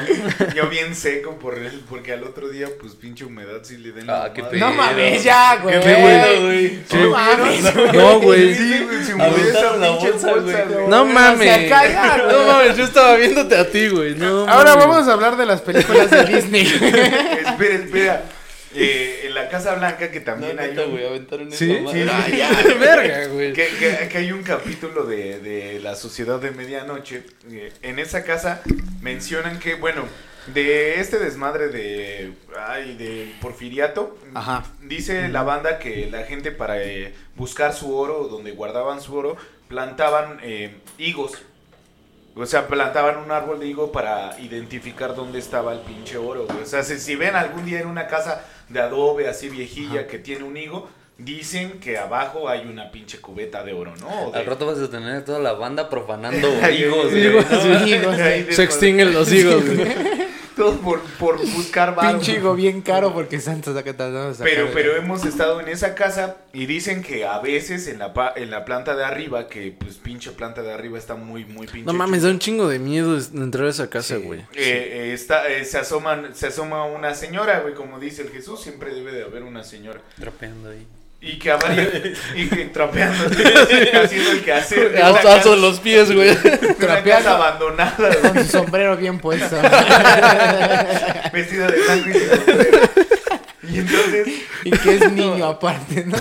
[0.55, 4.07] Yo bien seco por él, porque al otro día, pues pinche humedad sí le den
[4.07, 5.81] la Ah, qué no mames, ya, güey.
[5.81, 6.83] Qué bueno, güey.
[6.93, 7.95] No mames.
[7.95, 8.55] No, güey.
[8.55, 10.65] Sí, güey, la bolsa.
[10.89, 11.71] No mames.
[11.71, 14.15] No mames, yo estaba viéndote a ti, güey.
[14.15, 16.63] No, Ahora vamos a hablar de las películas de Disney.
[17.47, 18.23] espera, espera.
[18.75, 21.71] Eh, en la Casa Blanca, que No, también hay neta, un, güey, aventaron ¿Sí?
[21.73, 21.93] esa.
[21.93, 23.53] Sí, Ah, Verga, güey.
[23.53, 27.23] que, que- que hay un capítulo de, de la Sociedad de Medianoche.
[27.51, 28.63] eh, en esa casa
[29.03, 30.05] mencionan que, bueno,
[30.55, 32.33] de este desmadre de,
[32.67, 34.65] ay, de Porfiriato, Ajá.
[34.81, 39.37] dice la banda que la gente para eh, buscar su oro, donde guardaban su oro,
[39.69, 41.33] plantaban eh, higos.
[42.35, 46.47] O sea, plantaban un árbol de higo para identificar dónde estaba el pinche oro.
[46.47, 46.63] güey.
[46.63, 50.19] O sea, si, si ven algún día en una casa de adobe así viejilla que
[50.19, 54.31] tiene un higo, dicen que abajo hay una pinche cubeta de oro, ¿no?
[54.31, 57.13] De- Al rato vas a tener a toda la banda profanando higos,
[58.51, 59.87] Se extinguen los higos, güey.
[60.57, 62.19] Todo por, por buscar varo.
[62.19, 63.95] Pinche higo bien caro porque Santos acá
[64.43, 68.33] Pero, pero hemos estado en esa casa y dicen que a veces en la, pa-
[68.37, 71.87] en la planta de arriba, que pues pinche planta de arriba está muy, muy pinche.
[71.87, 74.41] No mames, da un chingo de miedo entrar a esa casa, güey.
[74.41, 78.61] Eh, eh, está, eh, se, asoman, se asoma una señora, güey, como dice el Jesús,
[78.63, 80.01] siempre debe de haber una señora.
[80.19, 80.87] Trapeando ahí.
[81.25, 81.89] Y que a varios,
[82.35, 83.27] y que trapeando,
[84.03, 86.37] haciendo el quehacer de una Alzo, los pies, güey.
[86.79, 87.31] Trapeando.
[87.31, 89.57] abandonada, Con su sombrero bien puesto.
[91.33, 92.81] vestida de blanco y sombrero.
[93.71, 94.29] Y entonces,
[94.65, 96.17] y que es niño aparte, ¿no?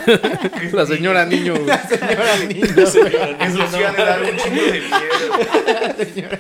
[0.71, 1.77] La señora niño, güey.
[1.89, 2.65] Señora niño.
[2.65, 4.81] eso sí ha de dar un chingo de
[6.15, 6.37] miedo.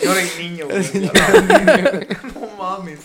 [0.00, 0.84] Señora y niño, güey.
[2.34, 3.00] No mames.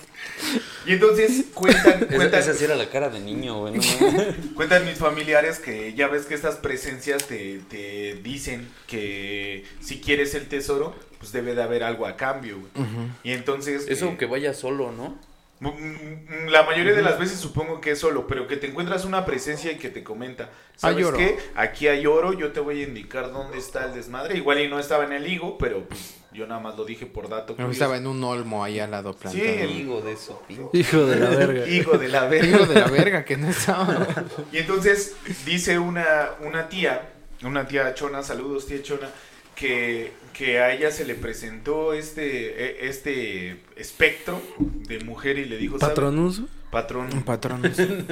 [0.85, 3.75] Y entonces cuentan, cuentan, esa sí era la cara de niño, güey.
[3.75, 3.81] no
[4.55, 10.35] cuentan mis familiares que ya ves que estas presencias te, te dicen que si quieres
[10.35, 12.87] el tesoro, pues debe de haber algo a cambio, güey.
[13.23, 13.85] Y entonces...
[13.87, 15.17] Eso eh, que vaya solo, ¿no?
[15.61, 19.05] Mm, mm, La mayoría de las veces supongo que es solo, pero que te encuentras
[19.05, 21.37] una presencia y que te comenta, ¿sabes qué?
[21.55, 24.37] Aquí hay oro, yo te voy a indicar dónde está el desmadre.
[24.37, 27.29] Igual y no estaba en el higo, pero pues, yo nada más lo dije por
[27.29, 27.53] dato.
[27.53, 27.71] No, curioso.
[27.71, 29.43] estaba en un olmo ahí al lado plantado.
[29.45, 29.63] Sí.
[29.79, 30.41] Higo de eso.
[30.73, 31.67] Hijo de la verga.
[31.69, 32.47] Hijo de la verga.
[32.47, 34.07] Hijo de la verga que no estaba.
[34.51, 35.15] Y entonces
[35.45, 37.09] dice una, una tía,
[37.43, 39.09] una tía Chona, saludos tía Chona,
[39.55, 45.57] que, que a ella se le presentó este, e- este espectro de mujer y le
[45.57, 45.77] dijo.
[45.77, 46.41] Patronus.
[46.71, 47.21] Patrón.
[47.23, 47.61] Patrón.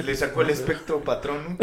[0.04, 1.58] Le sacó el espectro patrón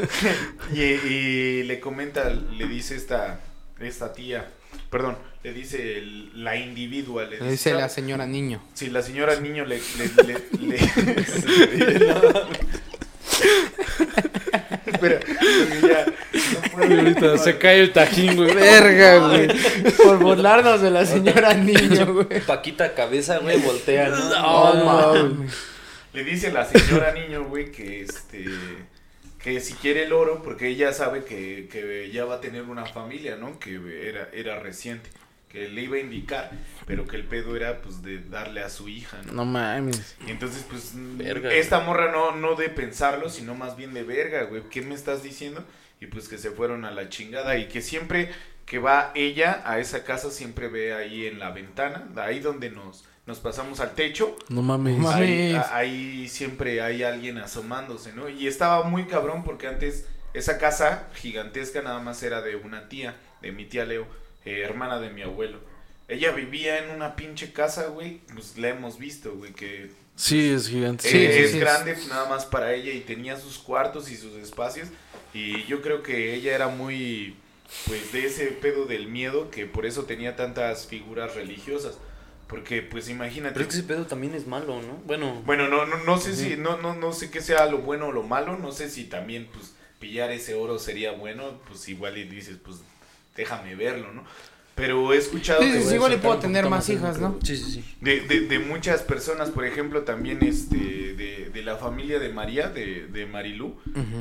[0.74, 3.38] y, y le comenta, le dice esta,
[3.78, 4.50] esta tía,
[4.90, 7.82] perdón, le dice el- la individua, le Le dice "¿Sabe?
[7.82, 8.62] la señora niño.
[8.74, 9.80] Si la señora niño le...
[9.98, 10.78] le, le- le-
[14.86, 15.20] Espera,
[15.82, 16.06] ya
[16.76, 18.54] no Ahorita se cae el tajín, güey.
[18.54, 19.48] Verga, güey.
[19.96, 22.40] Por burlarnos de la señora niño, güey.
[22.46, 24.74] Paquita cabeza, güey, voltea, ¿no?
[24.74, 25.52] No, mames.
[26.12, 28.44] Le dice la señora niño, güey, que este
[29.42, 32.86] que si quiere el oro, porque ella sabe que, que ya va a tener una
[32.86, 33.58] familia, ¿no?
[33.58, 35.10] Que era, era reciente,
[35.52, 36.50] que le iba a indicar,
[36.86, 39.32] pero que el pedo era pues de darle a su hija, ¿no?
[39.34, 40.16] No mames.
[40.26, 44.44] Y entonces, pues, Verga, esta morra no, no de pensarlo, sino más bien de verga,
[44.44, 45.62] güey, ¿qué me estás diciendo?
[46.00, 48.30] Y pues que se fueron a la chingada y que siempre
[48.66, 53.04] que va ella a esa casa, siempre ve ahí en la ventana, ahí donde nos,
[53.26, 54.96] nos pasamos al techo, No mames.
[54.98, 55.66] Ma- ahí, Mames.
[55.66, 58.28] a- ahí siempre hay alguien asomándose, ¿no?
[58.28, 63.16] Y estaba muy cabrón porque antes esa casa gigantesca nada más era de una tía,
[63.42, 64.06] de mi tía Leo,
[64.44, 65.58] eh, hermana de mi abuelo.
[66.08, 70.68] Ella vivía en una pinche casa, güey, pues la hemos visto, güey, que Sí, es
[70.68, 71.08] gigante.
[71.08, 74.10] Sí, eh, sí, es sí, grande pues, nada más para ella y tenía sus cuartos
[74.10, 74.88] y sus espacios.
[75.34, 77.34] Y yo creo que ella era muy,
[77.86, 81.96] pues, de ese pedo del miedo que por eso tenía tantas figuras religiosas.
[82.46, 83.54] Porque, pues, imagínate.
[83.54, 84.96] Pero es que ese pedo también es malo, ¿no?
[85.06, 88.08] Bueno, Bueno, no, no, no sé si, no, no, no sé qué sea lo bueno
[88.08, 88.58] o lo malo.
[88.58, 91.62] No sé si también, pues, pillar ese oro sería bueno.
[91.66, 92.82] Pues igual y dices, pues,
[93.36, 94.24] déjame verlo, ¿no?
[94.74, 97.38] Pero he escuchado Sí, que sí, igual sacar puedo tener más hijas, ¿no?
[97.42, 97.84] Sí, sí, sí.
[98.00, 102.68] De, de, de muchas personas, por ejemplo, también este de, de la familia de María,
[102.70, 103.76] de, de Marilú.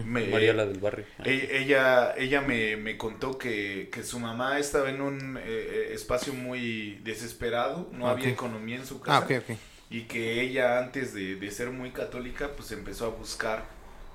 [0.06, 1.06] me- María la del barrio.
[1.24, 5.90] e- Ella, ella me, me contó que, que su mamá estaba en un eh, eh,
[5.94, 9.20] espacio muy desesperado, no había economía en su casa.
[9.20, 9.58] Ah, ok, ok.
[9.90, 13.66] Y que ella antes de, de ser muy católica, pues empezó a buscar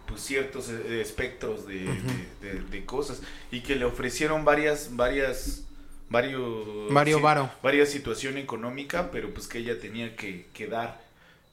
[0.06, 3.20] pues ciertos eh, espectros de, de- de- de cosas.
[3.50, 5.64] Y que le ofrecieron varias, varias,
[6.08, 6.92] varios...
[6.92, 7.50] Vario sí, varo.
[7.62, 11.04] varias situación económica, pero pues que ella tenía que, que dar.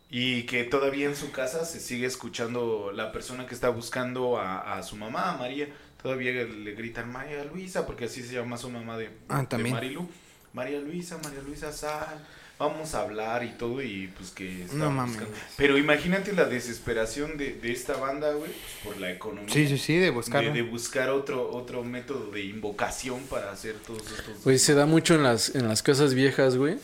[0.09, 4.77] Y que todavía en su casa se sigue escuchando la persona que está buscando a,
[4.77, 5.67] a su mamá, a María.
[6.01, 9.45] Todavía le gritan María Luisa, porque así se llama su mamá de, Ah.
[9.57, 10.07] Marilú.
[10.53, 12.23] María Luisa, María Luisa, sal.
[12.67, 15.17] Vamos a hablar y todo y pues que No mames.
[15.17, 15.37] buscando.
[15.57, 19.53] Pero imagínate la desesperación de, de esta banda, güey, pues, por la economía.
[19.53, 20.53] Sí, sí, sí, de De, buscarlo.
[20.53, 24.43] de buscar otro, otro método de invocación para hacer todos estos...
[24.43, 26.77] Güey, se da mucho en las, en las casas viejas, güey.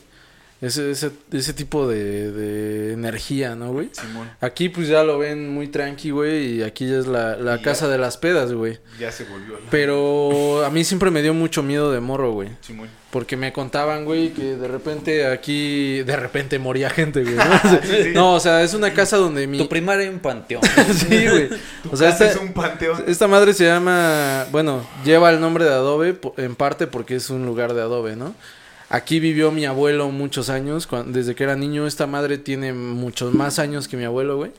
[0.62, 3.89] Ese, ese, ese tipo de, de energía, ¿no, güey?
[3.93, 7.55] Simón, Aquí pues ya lo ven muy tranqui, güey, y aquí ya es la, la
[7.57, 7.62] ya.
[7.62, 8.78] casa de las pedas, güey.
[8.99, 9.53] ya se volvió.
[9.53, 9.68] ¿no?
[9.72, 12.49] Pero a mí siempre me dio mucho miedo de morro, güey.
[12.60, 12.89] Simón.
[13.10, 17.36] Porque me contaban, güey, que de repente aquí, de repente moría gente, güey.
[17.36, 17.43] ¿no?
[17.82, 18.10] Sí, sí.
[18.14, 19.57] No, o sea, es una casa donde mi...
[19.57, 20.62] Tu primaria en panteón.
[20.93, 21.49] sí, güey.
[21.91, 23.05] O sea, esta, es un panteón.
[23.07, 27.45] esta madre se llama, bueno, lleva el nombre de Adobe en parte porque es un
[27.45, 28.36] lugar de Adobe, ¿no?
[28.92, 31.86] Aquí vivió mi abuelo muchos años, desde que era niño.
[31.86, 34.52] Esta madre tiene muchos más años que mi abuelo, güey.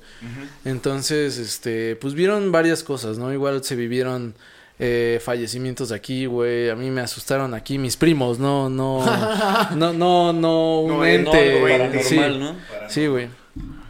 [0.65, 3.33] Entonces, este, pues vieron varias cosas, ¿no?
[3.33, 4.35] Igual se vivieron
[4.79, 6.71] eh, fallecimientos de aquí, güey.
[6.71, 9.05] A mí me asustaron aquí mis primos, no, no,
[9.77, 11.53] no, no, no, un No, eh, no, ente.
[11.53, 12.39] algo paranormal, sí.
[12.39, 12.55] ¿no?
[12.89, 13.29] Sí, güey.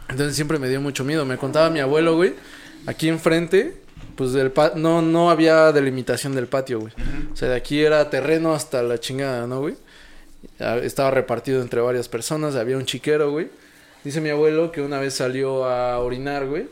[0.09, 1.23] Entonces siempre me dio mucho miedo.
[1.25, 2.33] Me contaba mi abuelo, güey.
[2.87, 3.75] Aquí enfrente,
[4.15, 6.93] pues del pa- no, no había delimitación del patio, güey.
[7.31, 9.75] O sea, de aquí era terreno hasta la chingada, ¿no, güey?
[10.59, 13.49] Ah, Estaba repartido entre varias personas, había un chiquero, güey.
[14.03, 16.67] Dice mi abuelo que una vez salió a orinar, güey.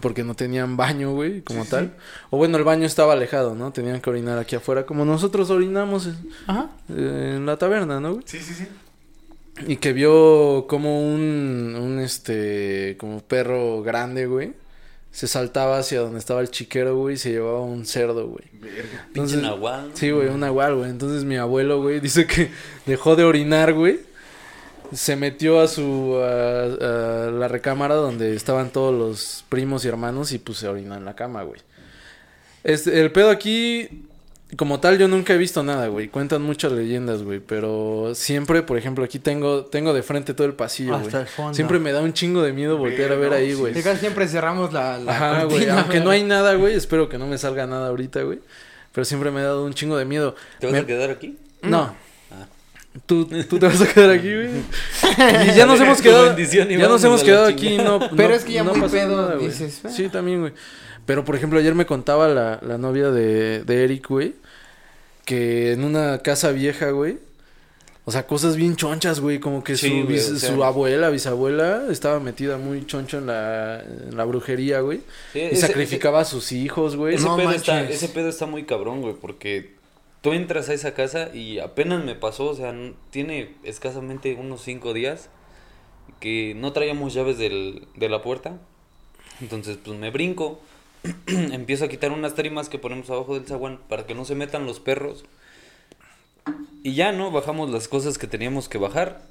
[0.00, 1.86] Porque no tenían baño, güey, como Sí, tal.
[1.86, 1.92] sí.
[2.30, 3.72] O bueno, el baño estaba alejado, ¿no?
[3.72, 6.08] Tenían que orinar aquí afuera, como nosotros orinamos
[6.88, 8.22] en la taberna, ¿no, güey?
[8.26, 8.68] Sí, sí, sí.
[9.66, 14.52] Y que vio como un, un este, como perro grande, güey.
[15.12, 18.44] Se saltaba hacia donde estaba el chiquero, güey, y se llevaba un cerdo, güey.
[18.52, 18.78] Verga.
[19.12, 19.88] Pinche Entonces- nahual.
[19.90, 19.96] ¿no?
[19.96, 20.90] Sí, güey, un nahual, güey.
[20.90, 22.50] Entonces mi abuelo, güey, dice que
[22.86, 24.00] dejó de orinar, güey.
[24.92, 30.32] Se metió a su, a, a la recámara donde estaban todos los primos y hermanos
[30.32, 31.60] y pues se orinó en la cama, güey.
[32.64, 34.04] Este, el pedo aquí,
[34.56, 36.08] como tal, yo nunca he visto nada, güey.
[36.08, 37.38] Cuentan muchas leyendas, güey.
[37.40, 41.22] Pero siempre, por ejemplo, aquí tengo, tengo de frente todo el pasillo, Hasta güey.
[41.22, 41.54] el fondo.
[41.54, 43.74] Siempre me da un chingo de miedo voltear a ver ahí, güey.
[43.98, 45.68] Siempre cerramos la, la Ajá, güey.
[45.68, 46.04] Aunque güey.
[46.04, 46.74] no hay nada, güey.
[46.74, 48.40] Espero que no me salga nada ahorita, güey.
[48.92, 50.34] Pero siempre me ha dado un chingo de miedo.
[50.58, 51.36] ¿Te vas Me- a quedar aquí?
[51.62, 51.94] No.
[52.32, 52.46] Ah.
[53.06, 54.48] Tú, tú te vas a quedar aquí, güey.
[55.52, 56.36] Y ya nos hemos quedado.
[56.36, 57.76] Ya nos hemos quedado aquí.
[57.78, 59.46] No, Pero no- es que ya no muy pedo, güey.
[59.48, 59.88] dices, "Ah".
[59.90, 60.52] Sí, también, güey.
[61.10, 64.36] Pero por ejemplo, ayer me contaba la, la novia de, de Eric, güey.
[65.24, 67.18] Que en una casa vieja, güey.
[68.04, 69.40] O sea, cosas bien chonchas, güey.
[69.40, 70.54] Como que Sí, su, güey, bis- o sea.
[70.54, 75.00] su abuela, bisabuela, estaba metida muy choncho en la, en la brujería, güey.
[75.32, 77.16] Sí, Y ese- sacrificaba a sus hijos, güey.
[77.16, 79.74] Ese, No pedo está, ese pedo está muy cabrón, güey, porque
[80.20, 82.72] tú entras a esa casa y apenas me pasó, o sea,
[83.10, 85.28] tiene escasamente unos cinco días
[86.20, 88.58] que no traíamos llaves del, de la puerta.
[89.40, 90.60] Entonces, pues me brinco,
[91.26, 94.66] empiezo a quitar unas tarimas que ponemos abajo del zaguán para que no se metan
[94.66, 95.24] los perros.
[96.82, 97.30] Y ya, ¿no?
[97.30, 99.22] Bajamos las cosas que teníamos que bajar.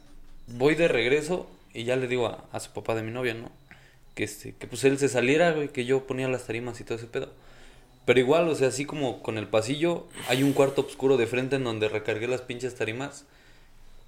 [0.47, 3.51] Voy de regreso y ya le digo a, a su papá de mi novia, ¿no?
[4.15, 6.97] Que, este, que pues él se saliera, güey, que yo ponía las tarimas y todo
[6.97, 7.29] ese pedo.
[8.05, 11.57] Pero igual, o sea, así como con el pasillo, hay un cuarto oscuro de frente
[11.57, 13.25] en donde recargué las pinches tarimas.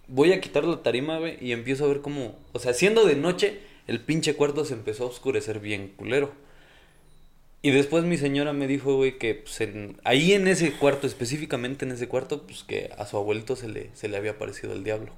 [0.07, 3.15] Voy a quitar la tarima, güey, y empiezo a ver cómo, o sea, siendo de
[3.15, 6.31] noche, el pinche cuarto se empezó a oscurecer bien culero.
[7.63, 11.85] Y después mi señora me dijo, güey, que pues, en- ahí en ese cuarto, específicamente
[11.85, 14.83] en ese cuarto, pues que a su abuelito se le, se le había aparecido el
[14.83, 15.11] diablo.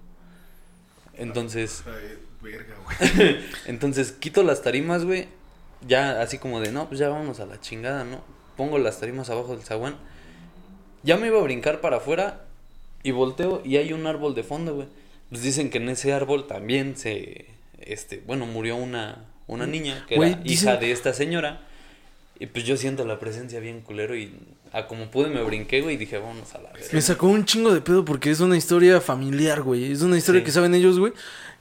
[1.17, 3.37] Entonces, Ay, verga, güey.
[3.67, 5.27] entonces quito las tarimas, güey.
[5.87, 8.23] Ya así como de, no, pues ya vamos a la chingada, ¿no?
[8.57, 9.95] Pongo las tarimas abajo del zaguán.
[11.03, 12.45] Ya me iba a brincar para afuera
[13.03, 14.87] y volteo y hay un árbol de fondo, güey.
[15.29, 17.47] Pues dicen que en ese árbol también se,
[17.79, 21.67] este, bueno, murió una, una niña que Güey, era dicen- hija de esta señora.
[22.43, 24.33] Y pues yo siento la presencia bien culero y
[24.73, 26.87] a como pude me brinqué, güey, y dije, vámonos a la verga.
[26.91, 29.93] Me sacó un chingo de pedo porque es una historia familiar, güey.
[29.93, 30.45] Es una historia Sí.
[30.45, 31.13] que saben ellos, güey.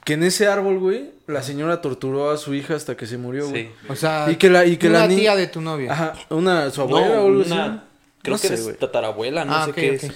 [0.03, 3.47] Que en ese árbol, güey, la señora torturó a su hija hasta que se murió,
[3.47, 3.67] güey.
[3.67, 3.71] Sí.
[3.87, 5.93] O sea, Y que la- y que una la ni- tía de tu novia.
[5.93, 7.51] Ajá, una, su abuela No, o algo así.
[7.53, 7.85] una
[8.21, 8.75] Creo No que sé, es güey.
[8.77, 10.07] tatarabuela, no Ah, sé qué es.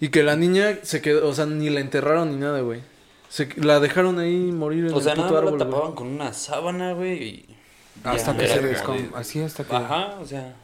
[0.00, 2.80] Y que la niña se quedó, o sea, ni la enterraron ni nada, güey.
[3.28, 5.70] Se, la dejaron ahí morir en O sea, el puto árbol, la güey.
[5.70, 7.22] tapaban con una sábana, güey.
[7.22, 7.51] Y...
[8.04, 8.96] Hasta ya, que se descom...
[8.96, 9.74] de- Así hasta que...
[9.76, 10.54] Ajá, o sea.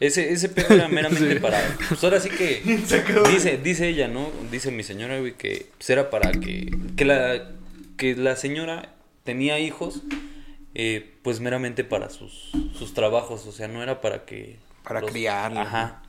[0.00, 1.38] Ese, ese pedo era meramente Sí.
[1.40, 1.60] para.
[1.88, 2.60] Pues ahora sí que.
[3.30, 4.30] dice, dice ella, ¿no?
[4.50, 6.76] Dice mi señora, güey, que pues era para que.
[6.96, 7.50] Que la,
[7.96, 8.94] que la señora
[9.24, 10.02] tenía hijos.
[10.74, 13.46] eh, pues meramente para sus, sus trabajos.
[13.46, 14.58] O sea, no era para que.
[14.82, 16.02] Para criarlos, Ajá.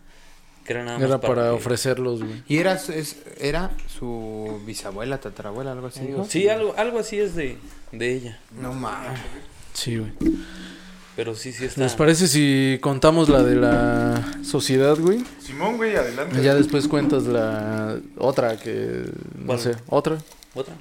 [0.65, 2.41] Que era nada más Era para que- ofrecerlos, güey.
[2.47, 5.99] Y era, su- es, era su bisabuela, tatarabuela, algo así.
[6.29, 7.57] Sí, algo, algo así es de,
[7.91, 8.39] de ella.
[8.59, 9.19] No mames.
[9.73, 10.11] Sí, güey.
[11.15, 11.81] Pero sí, sí está.
[11.81, 15.23] ¿Les parece si contamos la de la sociedad, güey?
[15.39, 16.39] Simón, güey, adelante.
[16.39, 19.03] Y ya después cuentas la otra que...
[19.37, 19.59] No ¿Cuál?
[19.59, 20.17] sé, otra.
[20.55, 20.73] ¿Otra?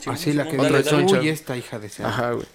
[0.00, 1.06] Sí, Así la Simón, que dale, dice, dale.
[1.06, 1.20] choncha.
[1.20, 2.06] uy, esta hija de ser.
[2.06, 2.46] Ajá, güey.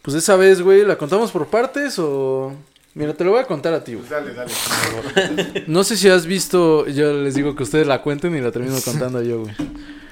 [0.00, 2.54] Pues esa vez, güey, ¿la contamos por partes o...?
[2.94, 4.06] Mira, te lo voy a contar a ti, güey.
[4.06, 5.64] Pues dale, dale.
[5.68, 6.86] No sé si has visto...
[6.88, 9.54] Yo les digo que ustedes la cuenten y la termino contando yo, güey.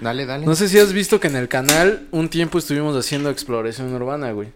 [0.01, 0.46] Dale, dale.
[0.46, 4.32] No sé si has visto que en el canal un tiempo estuvimos haciendo exploración urbana,
[4.32, 4.49] güey.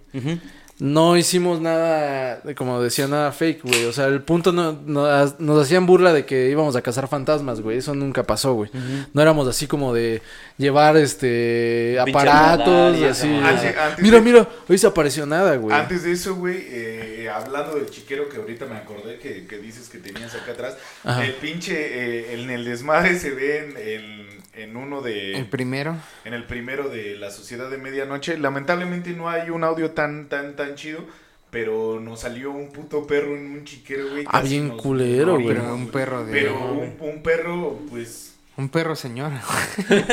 [0.79, 3.85] No hicimos nada, como decía, nada fake, güey.
[3.85, 7.61] O sea, el punto no, no- nos hacían burla de que íbamos a cazar fantasmas,
[7.61, 7.79] güey.
[7.79, 8.71] Eso nunca pasó, güey.
[9.13, 10.23] No éramos así como de
[10.59, 13.29] llevar este aparatos y así.
[13.29, 15.77] Antes mira, de- mira, hoy se apareció nada, güey.
[15.77, 19.89] Antes de eso, güey, eh, hablando del chiquero que ahorita me acordé que, que dices
[19.89, 21.25] que tenías acá atrás, Ajá.
[21.25, 25.37] el pinche, eh, en el desmadre se ve en, en- en uno de...
[25.37, 25.97] El primero.
[26.25, 28.39] en el primero de la Sociedad de Medianoche.
[28.39, 31.05] Lamentablemente no hay un audio tan, tan, tan chido.
[31.51, 34.25] Pero nos salió un puto perro en un chiquero, güey.
[34.27, 35.49] Ah, bien nos culero, güey.
[35.49, 36.33] Pero un perro de...
[36.33, 38.37] Pero un, un perro, pues...
[38.57, 39.33] Un perro señor.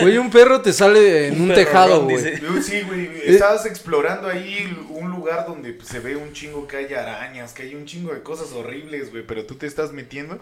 [0.01, 2.19] Güey, un perro te sale en Un un tejado, güey.
[2.61, 3.05] Sí, güey.
[3.05, 3.21] Eh.
[3.27, 7.75] Estabas explorando ahí un lugar donde se ve un chingo que hay arañas, que hay
[7.75, 9.23] un chingo de cosas horribles, güey.
[9.25, 10.39] Pero tú te estás metiendo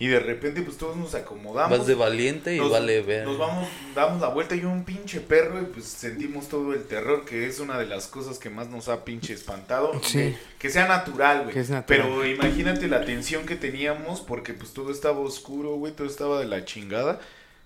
[0.00, 1.78] y de repente, pues todos nos acomodamos.
[1.78, 3.24] Vas de valiente y nos, vale ver.
[3.26, 7.24] Nos vamos, damos la vuelta y un pinche perro y pues sentimos todo el terror,
[7.24, 9.92] que es una de las cosas que más nos ha pinche espantado.
[10.02, 10.18] Sí.
[10.18, 11.54] Que, que sea natural, güey.
[11.54, 12.02] Que es natural.
[12.02, 16.46] Pero imagínate la tensión que teníamos porque pues todo estaba oscuro, güey, todo estaba de
[16.46, 17.20] la chingada.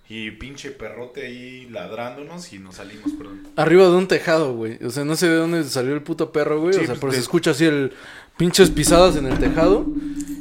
[0.06, 3.48] Y pinche perrote ahí ladrándonos y nos salimos, perdón.
[3.56, 4.78] Arriba de un tejado, güey.
[4.84, 6.74] O sea, no sé de dónde salió el puto perro, güey.
[6.74, 7.92] Sí, o sea, pues, pero te- se escucha así el
[8.36, 9.86] pinches pisadas en el tejado.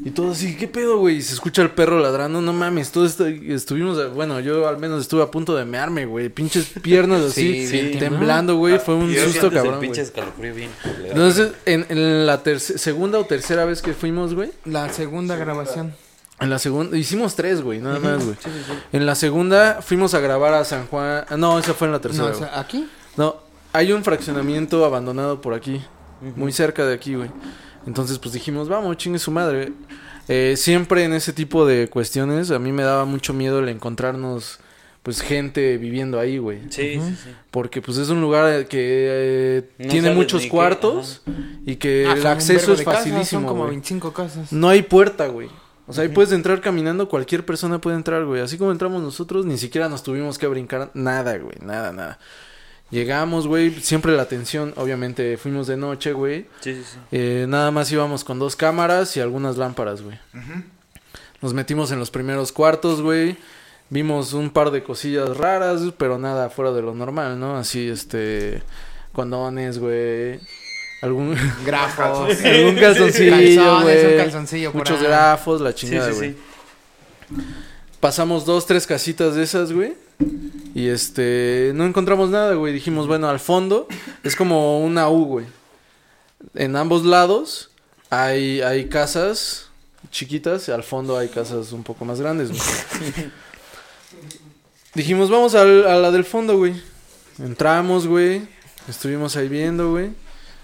[0.05, 1.17] Y todo así, ¿qué pedo, güey?
[1.17, 2.41] Y se escucha el perro ladrando.
[2.41, 6.27] No mames, todo esto estuvimos, bueno, yo al menos estuve a punto de mearme, güey.
[6.29, 8.79] Pinches piernas así, Sí, temblando, güey.
[8.79, 10.69] Fue un susto, cabrón, pinche escalofrío bien.
[11.05, 14.51] Entonces, en, en la terce- segunda o tercera vez que fuimos, güey.
[14.65, 15.93] La segunda grabación.
[16.39, 18.35] En la segunda, hicimos tres, güey, nada más, güey.
[18.91, 21.23] En la segunda fuimos a grabar a San Juan.
[21.29, 22.23] ah, No, esa fue en la tercera.
[22.25, 22.49] No, o güey.
[22.49, 22.89] sea, aquí.
[23.15, 23.37] No,
[23.71, 25.81] hay un fraccionamiento abandonado por aquí,
[26.35, 27.29] muy cerca de aquí, güey.
[27.85, 29.73] Entonces, pues dijimos, vamos, chingue su madre.
[30.27, 34.59] Eh, siempre en ese tipo de cuestiones, a mí me daba mucho miedo el encontrarnos,
[35.03, 36.59] pues, gente viviendo ahí, güey.
[36.69, 37.29] Sí, sí, sí.
[37.51, 41.21] Porque, pues, es un lugar que eh, No tiene muchos cuartos
[41.65, 43.71] y que Ah, el acceso es de casas, Son facilísimo, como güey.
[43.71, 44.53] 25 casas.
[44.53, 45.49] No hay puerta, güey.
[45.85, 48.41] O sea, ahí puedes entrar caminando, cualquier persona puede entrar, güey.
[48.41, 51.57] Así como entramos nosotros, ni siquiera nos tuvimos que brincar nada, güey.
[51.61, 52.19] Nada, nada.
[52.93, 56.43] Llegamos, güey, siempre la atención, obviamente fuimos de noche, güey.
[56.61, 56.97] Sí, sí, sí.
[57.11, 60.17] Eh, nada más íbamos con dos cámaras y algunas lámparas, güey.
[60.33, 60.63] Ujú.
[61.41, 63.35] Nos metimos en los primeros cuartos, güey.
[63.89, 67.57] Vimos un par de cosillas raras, pero nada fuera de lo normal, ¿no?
[67.57, 68.61] Así, este,
[69.11, 70.39] condones, güey.
[71.01, 71.35] Algún,
[71.65, 72.39] Grafos.
[72.45, 74.05] algún calzoncillo, güey.
[74.05, 75.07] un calzoncillo por Muchos ahí.
[75.07, 76.31] grafos, la Sí, chingada, sí, güey.
[76.31, 76.37] sí.
[77.99, 79.93] Pasamos dos, tres casitas de esas, güey.
[80.73, 82.73] Y este, no encontramos nada, güey.
[82.73, 83.87] Dijimos, bueno, al fondo
[84.23, 85.45] es como una U, güey.
[86.55, 87.69] En ambos lados
[88.09, 89.67] hay, hay casas
[90.11, 92.61] chiquitas, al fondo hay casas un poco más grandes, güey.
[94.93, 96.75] Dijimos, vamos al- a la del fondo, güey.
[97.39, 98.47] Entramos, güey.
[98.87, 100.11] Estuvimos ahí viendo, güey.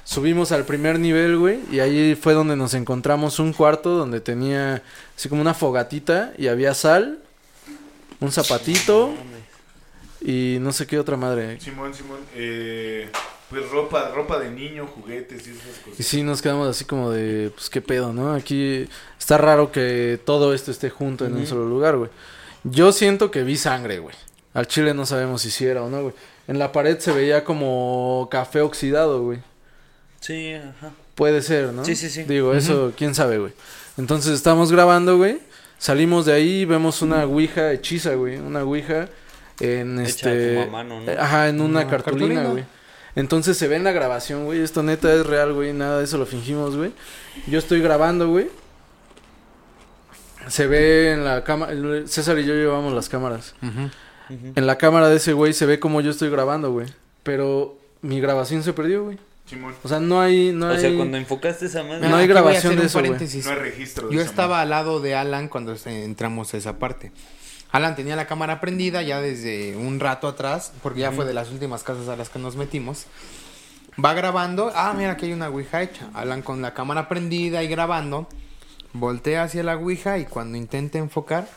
[0.03, 1.59] Subimos al primer nivel, güey.
[1.71, 4.83] Y ahí fue donde nos encontramos un cuarto donde tenía
[5.15, 7.19] así como una fogatita y había sal,
[8.19, 9.13] un zapatito
[10.21, 11.59] y no sé qué otra madre.
[11.59, 13.09] Simón, Simón, eh,
[13.49, 15.99] pues ropa, ropa de niño, juguetes y esas cosas.
[15.99, 18.33] Y sí, nos quedamos así como de, pues qué pedo, ¿no?
[18.33, 22.09] Aquí está raro que todo esto esté junto en un solo lugar, güey.
[22.63, 24.15] Yo siento que vi sangre, güey.
[24.53, 26.13] Al chile no sabemos si sí era o no, güey.
[26.47, 29.39] En la pared se veía como café oxidado, güey.
[30.19, 30.91] Sí, ajá.
[31.15, 31.85] Puede ser, ¿no?
[31.85, 32.23] Sí, sí, sí.
[32.23, 33.53] Digo, eso, quién sabe, güey.
[33.97, 35.39] Entonces estamos grabando, güey.
[35.77, 38.37] Salimos de ahí y vemos una ouija hechiza, güey.
[38.37, 39.09] Una ouija
[39.59, 40.55] en Hecha este.
[40.55, 41.11] como a mano, ¿no?
[41.11, 42.63] eh, Ajá, en una Una cartulina, güey.
[43.15, 44.61] Entonces se ve en la grabación, güey.
[44.61, 45.73] Esto neta es real, güey.
[45.73, 46.91] Nada de eso lo fingimos, güey.
[47.47, 48.47] Yo estoy grabando, güey.
[50.47, 51.73] se ve en la cámara.
[52.05, 53.55] César y yo llevamos las cámaras.
[54.29, 56.87] En la cámara de ese güey se ve como yo estoy grabando, güey.
[57.23, 59.17] Pero mi grabación se perdió, güey.
[59.47, 59.73] Simón.
[59.83, 60.51] O sea, no hay.
[60.53, 62.07] No O sea, hay- cuando enfocaste esa madre.
[62.07, 63.11] No hay grabación de eso, güey.
[63.11, 63.45] paréntesis.
[63.45, 64.07] No hay registro.
[64.07, 64.61] de Yo esa estaba madre.
[64.63, 67.11] al lado de Alan cuando entramos a esa parte.
[67.71, 71.51] Alan tenía la cámara prendida ya desde un rato atrás, porque ya fue de las
[71.51, 73.05] últimas casas a las que nos metimos.
[74.03, 74.71] Va grabando.
[74.73, 76.09] Ah, mira, aquí hay una ouija hecha.
[76.13, 78.27] Alan con la cámara prendida y grabando.
[78.93, 81.47] Voltea hacia la ouija y cuando intenta enfocar,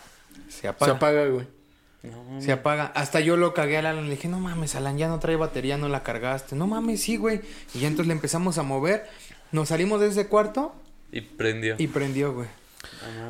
[0.48, 0.92] se Se apaga.
[0.92, 1.46] apaga, güey.
[2.02, 2.92] No, Se apaga.
[2.94, 4.04] Hasta yo lo cagué a Alan.
[4.04, 6.56] Le dije, no mames, Alan, ya no trae batería, no la cargaste.
[6.56, 7.40] No mames, sí, güey.
[7.74, 9.06] Y ya entonces le empezamos a mover.
[9.52, 10.74] Nos salimos de ese cuarto
[11.12, 11.76] Y prendió.
[11.78, 12.48] y prendió, güey.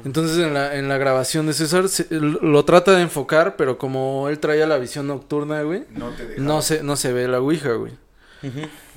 [0.05, 4.29] Entonces en la, en la grabación de César se- lo trata de enfocar, pero como
[4.29, 6.41] él traía la visión nocturna, güey, No te deja.
[6.43, 7.93] no se, no se ve la ouija, güey.
[8.43, 8.51] No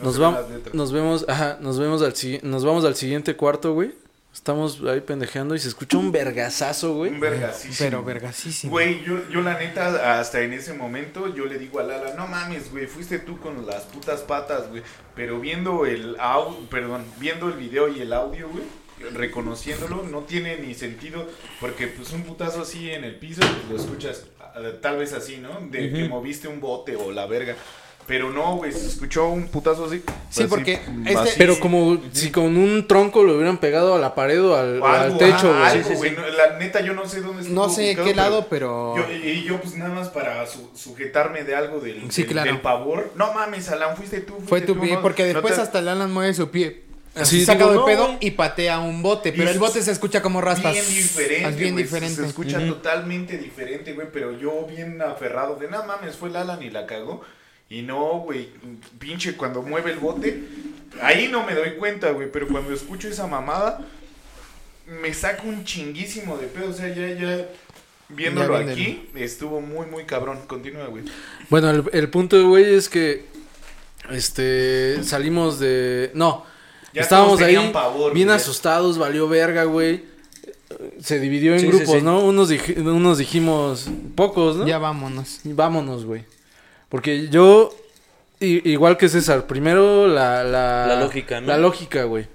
[0.05, 0.73] Nos, se ven vam- las letras.
[0.75, 3.93] nos vemos, ajá, nos vemos al nos vamos al siguiente cuarto, güey.
[4.33, 7.11] Estamos ahí pendejeando y se escucha un vergazazo, güey.
[7.11, 7.77] Un vergasísimo.
[7.79, 8.71] Pero vergasísimo.
[8.71, 12.27] Güey, yo, yo la neta, hasta en ese momento, yo le digo a Lala, no
[12.27, 14.81] mames, güey, fuiste tú con las putas patas, güey.
[15.15, 18.63] Pero viendo el audio, perdón, viendo el video y el audio, güey,
[19.13, 21.27] reconociéndolo, no tiene ni sentido,
[21.59, 25.37] porque pues un putazo así en el piso, pues, lo escuchas ah, tal vez así,
[25.37, 25.49] ¿no?
[25.69, 27.55] De que moviste un bote o la verga.
[28.07, 29.97] Pero no, güey, se escuchó un putazo así.
[30.29, 31.33] Sí, así, porque este- así.
[31.39, 34.85] Pero como si con un tronco lo hubieran pegado a la pared o al, O
[34.85, 35.51] al algo, techo,
[35.97, 36.11] güey.
[36.11, 38.95] No, La neta, yo no sé dónde estuvo No sé ubicado, qué lado, pero.
[38.95, 42.51] Yo, y yo, pues nada más para su- sujetarme de algo del, del, claro.
[42.51, 43.11] del pavor.
[43.15, 44.35] No mames, Alan, fuiste tú.
[44.35, 46.51] Fue fuiste tu tú, pie, no- porque no después te- hasta el Alan mueve su
[46.51, 46.83] pie.
[47.15, 49.31] Así sacado de digo, no, pedo y patea un bote.
[49.31, 50.73] Pero Y el bote se escucha como raspas.
[50.73, 51.47] Bien diferente.
[51.47, 52.21] Es bien diferente.
[52.21, 54.07] Se escucha totalmente diferente, güey.
[54.11, 57.23] Pero yo bien aferrado de, no mames, fue el Alan y la cagó.
[57.69, 58.49] Y no, güey,
[58.99, 60.43] pinche, cuando mueve el bote,
[61.01, 62.31] ahí no me doy cuenta, güey.
[62.31, 63.79] Pero cuando escucho esa mamada,
[65.01, 66.69] me saco un chinguísimo de pedo.
[66.69, 67.47] O sea, ya, ya,
[68.09, 70.39] viéndolo Ya aquí, estuvo muy, muy cabrón.
[70.47, 71.05] Continúa, güey.
[71.49, 73.23] Bueno, el, el punto, güey, es que
[74.11, 76.45] este salimos de no,
[76.95, 78.35] Ya estábamos ahí pavor, bien güey.
[78.37, 80.03] asustados, valió verga, güey.
[80.99, 82.01] Se dividió en Sí, grupos, sí.
[82.01, 82.19] ¿no?
[82.21, 84.65] Unos, dij- unos dijimos pocos, ¿no?
[84.67, 85.39] Ya vámonos.
[85.43, 86.23] Vámonos, güey.
[86.89, 87.73] Porque yo
[88.39, 91.47] i- igual que César, primero la la La lógica, ¿no?
[91.47, 92.27] La lógica, güey.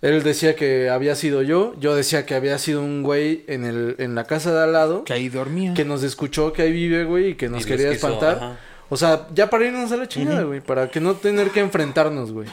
[0.00, 3.96] Él decía que había sido yo, yo decía que había sido un güey en el
[3.98, 5.74] en la casa de al lado Que ahí dormía.
[5.74, 8.36] que nos escuchó que ahí vive, güey, y que nos Y quería quiso, espantar.
[8.36, 8.56] ajá.
[8.90, 10.60] O sea, ya para irnos a la chingada, güey.
[10.60, 12.48] Para que no tener que enfrentarnos, güey.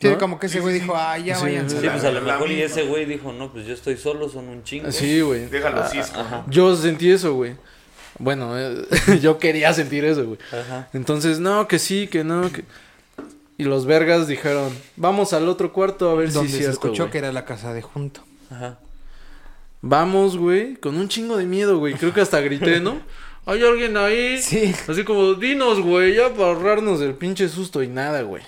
[0.00, 0.18] Sí, ¿no?
[0.18, 1.80] como que ese güey dijo, ah, ya Sí, váyanse.
[1.80, 4.48] Sí, pues a lo mejor y ese güey dijo, no, pues yo estoy solo, son
[4.48, 4.92] un chingo.
[4.92, 5.46] Sí, güey.
[5.46, 5.98] Déjalo así.
[5.98, 6.44] Ah, ajá.
[6.48, 7.54] Yo sentí eso, güey.
[8.18, 8.84] Bueno, eh,
[9.22, 10.38] yo quería sentir eso, güey.
[10.52, 10.88] Ajá.
[10.92, 12.64] Entonces, no, que sí, que no, que...
[13.58, 17.04] Y los vergas dijeron, vamos al otro cuarto a ver Donde si es se escuchó
[17.04, 17.12] güey.
[17.12, 18.22] que era la casa de junto.
[18.50, 18.78] Ajá.
[19.80, 21.94] Vamos, güey, con un chingo de miedo, güey.
[21.94, 23.00] Creo que hasta grité, ¿no?
[23.46, 24.42] Hay alguien ahí.
[24.42, 24.74] Sí.
[24.88, 28.42] Así como, dinos, güey, ya para ahorrarnos del pinche susto y nada, güey.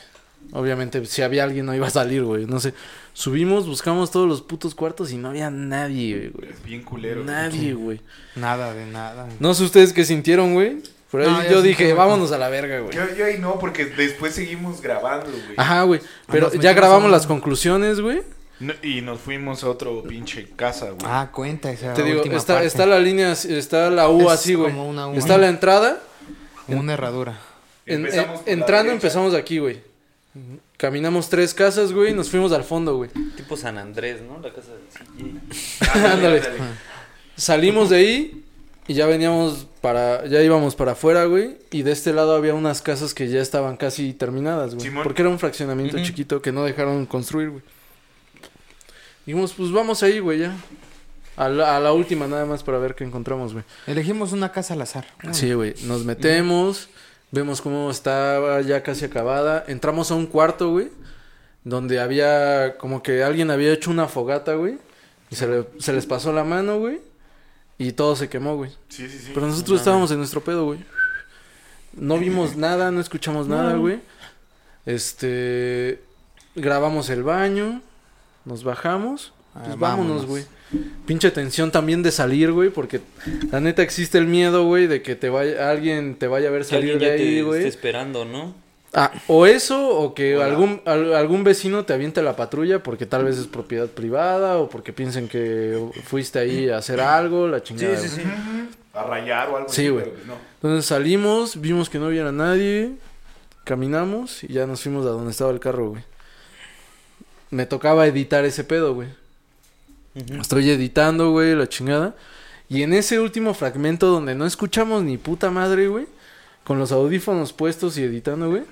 [0.53, 2.46] Obviamente, si había alguien no iba a salir, güey.
[2.46, 2.72] No sé.
[3.12, 6.49] Subimos, buscamos todos los putos cuartos y no había nadie, güey.
[6.64, 7.22] Bien culero.
[7.24, 8.01] Nadie, güey.
[8.36, 9.28] Nada de nada.
[9.40, 10.78] No sé ustedes qué sintieron, güey.
[11.11, 12.94] Pero ahí No, yo dije, vámonos a la verga, güey.
[12.94, 15.55] Yo, yo ahí no, porque después seguimos grabando, güey.
[15.57, 16.01] Ajá, güey.
[16.30, 18.22] Pero ya grabamos a las conclusiones, güey.
[18.61, 20.99] No, y nos fuimos a otro pinche casa, güey.
[21.05, 22.66] Ah, cuenta esa Te digo, está, parte.
[22.66, 24.70] está la línea, está la U Es así, güey.
[24.70, 25.14] como una U.
[25.14, 25.99] Está la entrada.
[26.66, 27.38] Como una herradura.
[27.86, 29.80] En- en- entrando empezamos aquí, güey.
[30.76, 33.11] Caminamos tres casas, güey, y nos fuimos al fondo, güey.
[33.37, 34.39] Tipo San Andrés, ¿no?
[34.41, 35.95] La casa del CJ.
[36.07, 36.43] Ándale.
[37.37, 38.45] Salimos de ahí
[38.87, 41.59] y ya veníamos para, ya íbamos para afuera, güey.
[41.70, 44.91] Y de este lado había unas casas que ya estaban casi terminadas, güey.
[45.03, 47.62] Porque era un fraccionamiento chiquito que no dejaron construir, güey.
[49.26, 50.57] Dijimos, pues vamos ahí, güey, ya.
[51.37, 53.64] A la, a la última nada más para ver qué encontramos, güey.
[53.87, 55.07] Elegimos una casa al azar.
[55.33, 55.74] Sí, güey.
[55.85, 56.89] Nos metemos,
[57.31, 59.64] vemos cómo estaba ya casi acabada.
[59.68, 60.91] Entramos a un cuarto, güey,
[61.64, 64.79] donde había como que alguien había hecho una fogata, güey.
[65.31, 67.01] Y se, le- se les pasó la mano, güey.
[67.76, 68.70] Y todo se quemó, güey.
[68.89, 69.31] Sí, sí, sí.
[69.35, 70.85] Pero nosotros estábamos en nuestro pedo, güey.
[71.93, 74.01] No vimos nada, no escuchamos nada, güey.
[74.87, 76.03] Este.
[76.57, 77.83] Grabamos el baño.
[78.45, 79.33] Nos bajamos.
[79.55, 80.26] Ah, Pues vámonos, vámonos.
[80.26, 80.45] güey.
[81.06, 83.00] Pinche tensión también de salir, güey, porque
[83.50, 86.62] la neta existe el miedo, güey, de que te vaya alguien te vaya a ver
[86.62, 87.58] Que salir de ahí, te güey.
[87.60, 88.54] esté esperando, ¿no?
[88.94, 90.46] Ah, o eso o que Hola.
[90.46, 94.68] algún al- algún vecino te aviente la patrulla porque tal vez es propiedad privada o
[94.68, 97.98] porque piensen que fuiste ahí a hacer algo, la chingada.
[97.98, 98.26] güey.
[98.94, 100.04] A rayar o algo Sí, así, güey.
[100.26, 100.34] no.
[100.56, 102.92] Entonces salimos, vimos que no hubiera nadie,
[103.64, 106.02] caminamos y ya nos fuimos a donde estaba el carro, güey.
[107.50, 109.08] Me tocaba editar ese pedo, güey.
[110.40, 112.14] Estoy editando, güey, la chingada.
[112.68, 116.06] Y en ese último fragmento donde no escuchamos ni puta madre, güey,
[116.64, 118.64] con los audífonos puestos y editando, güey,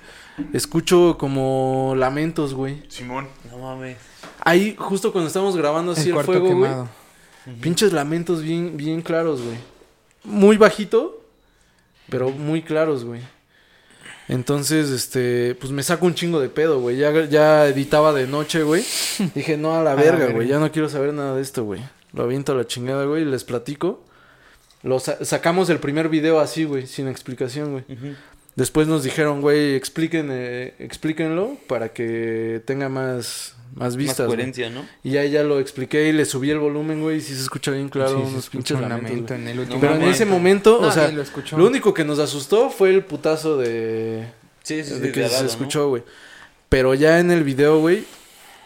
[0.53, 2.83] escucho como lamentos, güey.
[2.89, 3.27] Simón.
[3.51, 3.97] No mames.
[4.41, 6.71] Ahí, justo cuando estamos grabando así el, cuarto fuego, güey,
[7.59, 9.57] pinches lamentos bien, bien claros, güey.
[10.23, 11.23] Muy bajito,
[12.09, 13.21] pero muy claros, güey.
[14.29, 16.97] Entonces, este, pues me saco un chingo de pedo, güey.
[16.97, 18.83] Ya, ya editaba de noche, güey.
[19.35, 20.47] Dije, no, a la verga, güey.
[20.47, 21.81] Ya no quiero saber nada de esto, güey.
[22.13, 24.03] Lo aviento a la chingada, güey, y les platico.
[24.83, 27.85] Lo sa- sacamos el primer video así, güey, sin explicación, güey.
[28.57, 34.19] Después nos dijeron, güey, expliquen, eh, explíquenlo para que tenga más, más vistas.
[34.21, 34.37] Más güey.
[34.37, 34.85] coherencia, ¿no?
[35.03, 37.69] Y ya, ya lo expliqué y le subí el volumen, güey, y sí se escucha
[37.71, 39.41] bien claro Sí, se unos pinches lamentos, lamento güey.
[39.41, 41.09] en el último Pero en ese momento, o sea,
[41.55, 44.25] lo único que nos asustó fue el putazo de,
[44.63, 44.99] Sí, sí, sí.
[44.99, 45.49] de que de se lado, ¿no?
[45.51, 46.03] escuchó, güey.
[46.67, 48.05] Pero ya en el video, güey,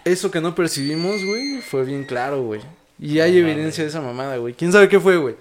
[0.05, 2.61] eso que no percibimos, güey, fue bien claro, güey.
[2.97, 4.53] Y hay No evidencia de esa mamada, güey.
[4.53, 5.35] ¿Quién sabe qué fue, güey?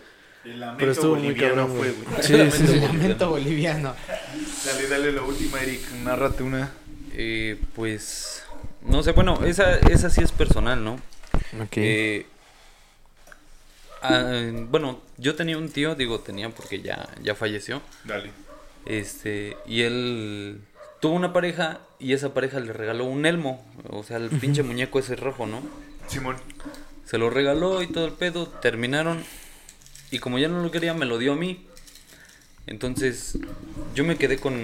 [0.44, 2.22] El lamento Pero estuvo muy boliviano cabrón, fue, güey.
[2.22, 2.80] Sí, sí, El sí.
[2.80, 3.94] lamento boliviano.
[4.64, 5.90] Dale, dale la última, Eric.
[6.02, 6.70] Nárrate una.
[7.12, 8.42] Eh, pues.
[8.82, 10.94] No sé, bueno, esa, esa sí es personal, ¿no?
[11.62, 11.76] Ok.
[11.76, 12.26] Eh,
[14.02, 14.32] ah,
[14.68, 17.82] bueno, yo tenía un tío, digo tenía porque ya, ya falleció.
[18.04, 18.30] Dale.
[18.86, 20.62] Este, y él
[21.00, 23.62] tuvo una pareja y esa pareja le regaló un elmo.
[23.90, 25.62] O sea, el pinche muñeco ese rojo, ¿no?
[26.08, 26.36] Simón.
[27.04, 28.46] Se lo regaló y todo el pedo.
[28.48, 29.22] Terminaron.
[30.10, 31.66] Y como ya no lo quería, me lo dio a mí.
[32.66, 33.38] Entonces,
[33.94, 34.54] yo me quedé con,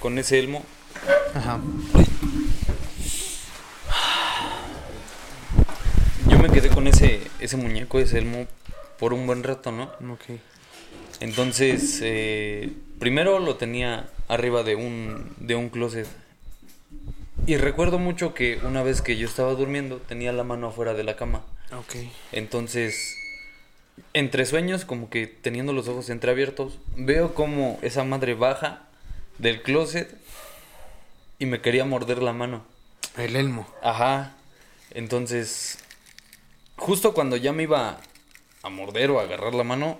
[0.00, 0.64] con ese elmo.
[1.34, 1.60] Ajá.
[6.28, 8.46] Yo me quedé con ese, ese muñeco, ese elmo,
[8.98, 9.84] por un buen rato, ¿no?
[10.12, 10.38] Ok.
[11.20, 16.06] Entonces, eh, primero lo tenía arriba de un, de un closet.
[17.46, 21.04] Y recuerdo mucho que una vez que yo estaba durmiendo, tenía la mano afuera de
[21.04, 21.44] la cama.
[21.72, 21.96] Ok.
[22.32, 23.16] Entonces,
[24.14, 28.82] entre sueños, como que teniendo los ojos entreabiertos, veo como esa madre baja
[29.38, 30.14] del closet
[31.38, 32.64] y me quería morder la mano.
[33.16, 33.66] El elmo.
[33.82, 34.34] Ajá.
[34.90, 35.78] Entonces,
[36.76, 38.00] justo cuando ya me iba
[38.62, 39.98] a morder o a agarrar la mano,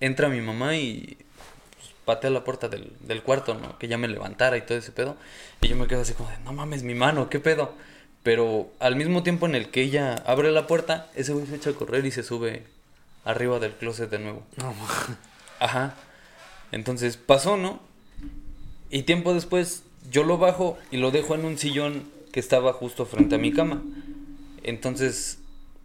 [0.00, 1.16] entra mi mamá y
[1.76, 3.78] pues, patea la puerta del, del cuarto, ¿no?
[3.78, 5.16] Que ya me levantara y todo ese pedo.
[5.60, 7.74] Y yo me quedo así como de, no mames, mi mano, ¿qué pedo?
[8.22, 11.70] Pero al mismo tiempo en el que ella abre la puerta, ese güey se echa
[11.70, 12.64] a correr y se sube
[13.24, 14.42] arriba del closet de nuevo.
[14.56, 14.74] No,
[15.60, 15.94] Ajá.
[16.72, 17.80] Entonces pasó, ¿no?
[18.90, 23.06] Y tiempo después yo lo bajo y lo dejo en un sillón que estaba justo
[23.06, 23.82] frente a mi cama.
[24.62, 25.38] Entonces,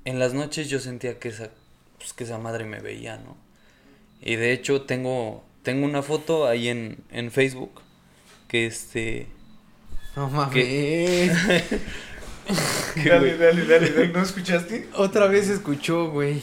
[0.06, 1.50] en las noches yo sentía que esa,
[1.98, 3.38] pues, que esa madre me veía, ¿no?
[4.22, 7.82] Y de hecho tengo, tengo una foto ahí en, en Facebook
[8.48, 9.28] que este...
[10.16, 11.32] no mames.
[12.96, 14.08] Dale, dale, dale, dale.
[14.08, 14.88] ¿No escuchaste?
[14.96, 16.42] Otra vez escuchó, güey.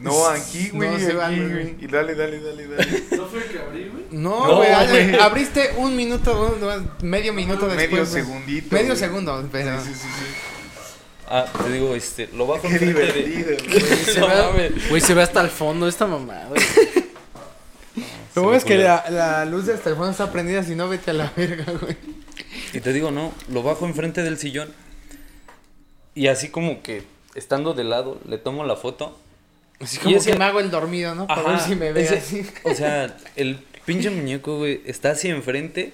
[0.00, 0.90] No, aquí, güey.
[0.90, 1.76] No, aquí.
[1.80, 3.04] Y dale, dale, dale, dale.
[3.16, 4.04] ¿No fue el que abrí, güey?
[4.10, 5.14] No, No, güey.
[5.18, 7.90] Abriste un minuto, un- medio minuto después.
[7.90, 8.68] Medio segundito.
[8.74, 8.98] Medio güey.
[8.98, 9.80] segundo, pero.
[9.82, 10.26] Sí, sí, sí, sí.
[11.28, 13.80] Ah, te digo, este, lo bajo Qué enfrente de- divertido, güey.
[14.04, 14.72] Se No ve-.
[14.90, 16.48] Güey, se ve hasta el fondo esta mamada.
[16.48, 16.62] güey.
[18.34, 21.14] Lo bueno es que la, la luz del teléfono está prendida, si no, vete a
[21.14, 21.96] la verga, güey.
[22.74, 24.74] Y te digo, no, lo bajo enfrente del sillón.
[26.14, 27.02] Y así como que,
[27.34, 29.18] estando de lado, le tomo la foto.
[29.80, 31.26] Así Y ese- que me hago el dormido, ¿no?
[31.26, 32.46] Para ver si me ve ese- así.
[32.64, 35.92] O sea, el pinche muñeco, güey, está así enfrente.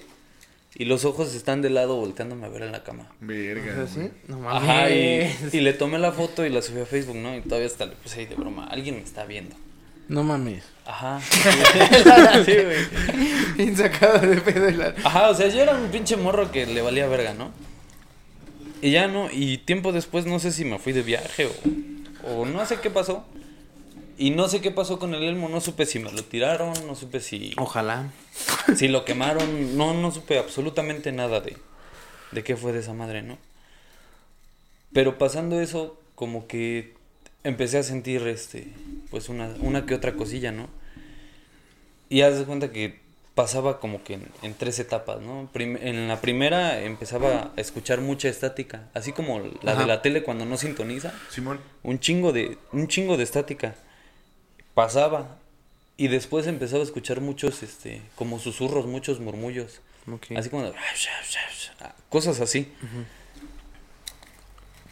[0.75, 3.07] Y los ojos están de lado volteándome a ver en la cama.
[3.21, 3.83] Verga.
[3.83, 3.99] ¿Así?
[3.99, 4.11] güey.
[4.27, 4.63] No mames.
[4.63, 7.35] Ajá, y, y le tomé la foto y la subí a Facebook, ¿no?
[7.37, 8.65] Y todavía hasta le puse ahí de broma.
[8.65, 9.55] Alguien me está viendo.
[10.07, 10.63] No mames.
[10.85, 11.21] Ajá.
[12.45, 13.55] Sí, güey.
[13.55, 14.95] Bien sacado de pedo y la...
[15.03, 17.51] Ajá, o sea, yo era un pinche morro que le valía verga, ¿no?
[18.81, 21.47] Y ya no, y tiempo después no sé si me fui de viaje
[22.25, 23.25] o, o no sé qué pasó.
[24.17, 26.95] Y no sé qué pasó con el elmo, no supe si me lo tiraron, no
[26.95, 28.11] supe si, Ojalá.
[28.75, 31.57] si lo quemaron, no, no supe absolutamente nada de,
[32.31, 33.37] de qué fue de esa madre, ¿no?
[34.93, 36.93] Pero pasando eso, como que
[37.43, 38.67] empecé a sentir, este,
[39.09, 40.67] pues una, una que otra cosilla, ¿no?
[42.09, 43.01] Y haz de cuenta que
[43.33, 45.49] pasaba como que en, en tres etapas, ¿no?
[45.51, 49.81] Prim- en la primera empezaba a escuchar mucha estática, así como la Ajá.
[49.81, 51.59] de la tele cuando no sintoniza, Simón.
[51.81, 53.73] un chingo de, un chingo de estática.
[54.73, 55.37] Pasaba.
[55.95, 59.81] Y después empezaba a escuchar muchos, este, como susurros, muchos murmullos.
[60.35, 60.73] Así como de-
[62.09, 62.71] cosas así.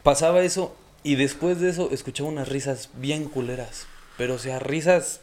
[0.04, 3.88] Pasaba eso y después de eso escuchaba unas risas bien culeras.
[4.18, 5.22] Pero o sea, risas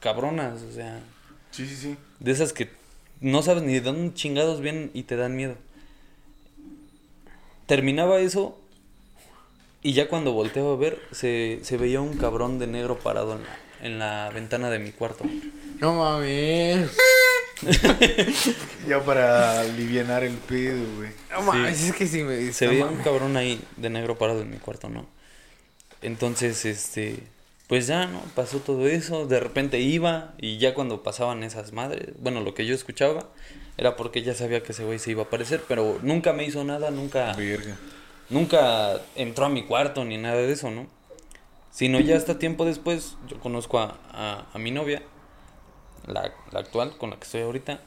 [0.00, 1.00] cabronas, o sea,
[1.50, 1.96] Sí, sí, sí.
[2.20, 2.70] de esas que
[3.20, 5.56] no sabes ni de dónde chingados vienen y te dan miedo.
[7.66, 8.58] Terminaba eso
[9.82, 13.44] Y ya cuando volteo a ver, se, se veía un cabrón de negro parado en
[13.44, 15.24] la, en la ventana de mi cuarto.
[15.80, 16.90] No mames.
[18.88, 21.10] Ya para alivianar el pedo, güey.
[21.30, 24.42] No mames, es que sí me Se no veía un cabrón ahí de negro parado
[24.42, 25.06] en mi cuarto, ¿no?
[26.00, 27.18] Entonces, este,
[27.66, 28.20] pues ya, ¿no?
[28.34, 32.64] Pasó todo eso, de repente iba y ya cuando pasaban esas madres, bueno, lo que
[32.64, 33.28] yo escuchaba
[33.76, 36.64] era porque ya sabía que ese güey se iba a aparecer, pero nunca me hizo
[36.64, 37.76] nada, nunca, Verga.
[38.30, 40.86] nunca entró a mi cuarto ni nada de eso, ¿no?
[41.70, 45.02] Sino ya hasta tiempo después, yo conozco a, a, a mi novia,
[46.06, 47.80] la, la actual, con la que estoy ahorita,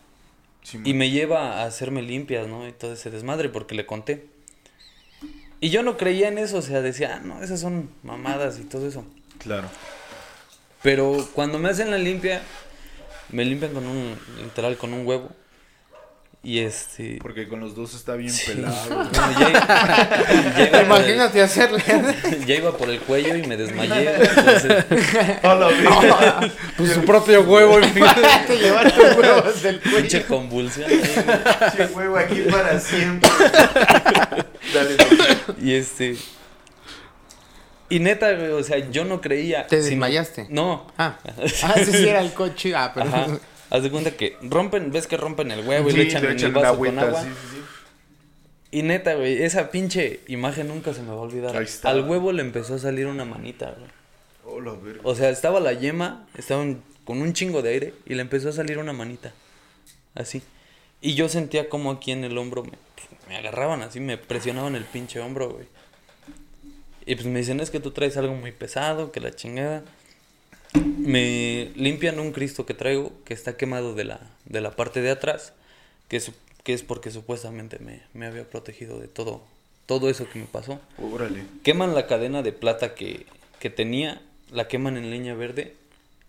[0.63, 2.67] Sí, y me lleva a hacerme limpias, ¿no?
[2.67, 4.27] Y todo ese desmadre porque le conté.
[5.59, 8.63] Y yo no creía en eso, o sea, decía, ah, no, esas son mamadas y
[8.63, 9.05] todo eso.
[9.39, 9.67] Claro.
[10.81, 12.41] Pero cuando me hacen la limpia,
[13.29, 15.29] me limpian con un, literal, con un huevo.
[16.43, 17.19] Y este...
[17.21, 18.51] Porque con los dos está bien Sí.
[18.51, 19.09] pelado.
[19.11, 19.51] Bueno, ya,
[20.57, 21.83] ya iba por el- Imagínate hacerle.
[22.47, 24.15] ya iba por el cuello y me desmayé.
[24.15, 24.85] entonces,
[25.43, 26.51] Hola, verga.
[26.77, 27.79] Pues su propio huevo.
[28.47, 30.27] Te llevar tus huevos del pinche cuello.
[30.27, 30.89] convulsión.
[30.89, 31.77] ahí, güey.
[31.77, 33.29] Che, huevo aquí para siempre.
[34.73, 34.97] Dale.
[35.61, 36.17] Y este...
[37.89, 39.67] Y neta, güey, o sea, yo no creía.
[39.67, 40.47] ¿Te sino- desmayaste?
[40.49, 40.87] No.
[40.97, 41.19] Ah,
[41.63, 42.73] ah, sí, sí, era el coche.
[42.73, 43.07] Ah, pero.
[43.09, 43.27] Ajá.
[43.71, 46.39] Haz de cuenta que rompen, ves que rompen el huevo y Sí, le echan, en
[46.39, 47.23] el vaso con agua.
[47.23, 47.61] sí, sí, sí.
[48.73, 51.57] Y neta, güey, esa pinche imagen nunca se me va a olvidar.
[51.57, 51.89] Ahí está.
[51.89, 53.89] Al huevo le empezó a salir una manita, güey.
[54.45, 55.01] Hola, verga.
[55.03, 58.49] O sea, estaba la yema, estaba un- con un chingo de aire y le empezó
[58.49, 59.33] a salir una manita.
[60.15, 60.41] Así.
[61.01, 62.71] Y yo sentía como aquí en el hombro me,
[63.27, 65.65] me agarraban así, me presionaban el pinche hombro, güey.
[67.05, 69.83] Y pues me dicen, es que tú traes algo muy pesado, que la chingada.
[70.73, 75.11] Me limpian un Cristo que traigo, que está quemado de la, de la parte de
[75.11, 75.53] atrás,
[76.07, 76.31] que es,
[76.63, 79.41] que es porque supuestamente me, me había protegido de todo,
[79.85, 80.79] todo eso que me pasó.
[80.97, 81.43] Órale.
[81.63, 83.25] Queman la cadena de plata que,
[83.59, 85.75] que tenía, la queman en leña verde.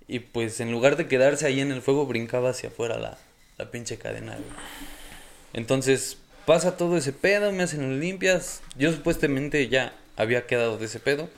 [0.09, 3.19] Y pues en lugar de quedarse ahí en el fuego, brincaba hacia afuera la,
[3.59, 4.47] la pinche cadena, güey.
[5.53, 8.63] Entonces pasa todo ese pedo, me hacen limpias.
[8.77, 11.29] Yo supuestamente ya había quedado de ese pedo.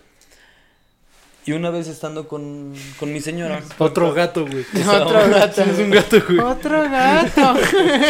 [1.47, 4.65] Y una vez estando con, con mi señora, Otro gato, güey.
[4.89, 5.63] Otro gato.
[5.63, 6.39] Es un gato, güey.
[6.39, 7.55] Otro gato.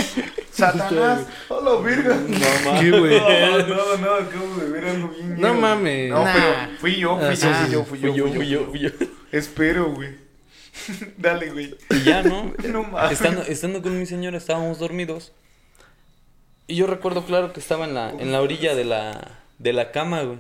[0.52, 1.26] Satanás.
[1.48, 2.16] Hola, verga.
[2.80, 3.18] ¿Qué, güey?
[3.20, 5.40] No, no, no, acabo de ver algo bien.
[5.40, 6.10] No mames.
[6.10, 6.32] No, Nah.
[6.32, 8.90] pero fui yo, fui Ah, yo, sí, fui yo, fui yo, fui yo, fui yo.
[9.32, 10.10] Espero, güey.
[11.18, 11.76] Dale, güey.
[11.90, 12.52] Y ya, ¿no?
[12.68, 13.12] No mames.
[13.12, 15.32] Estando, estando con mi señora, estábamos dormidos.
[16.68, 19.90] Y yo recuerdo claro que estaba en la, en la orilla de la, de la
[19.90, 20.38] cama, güey.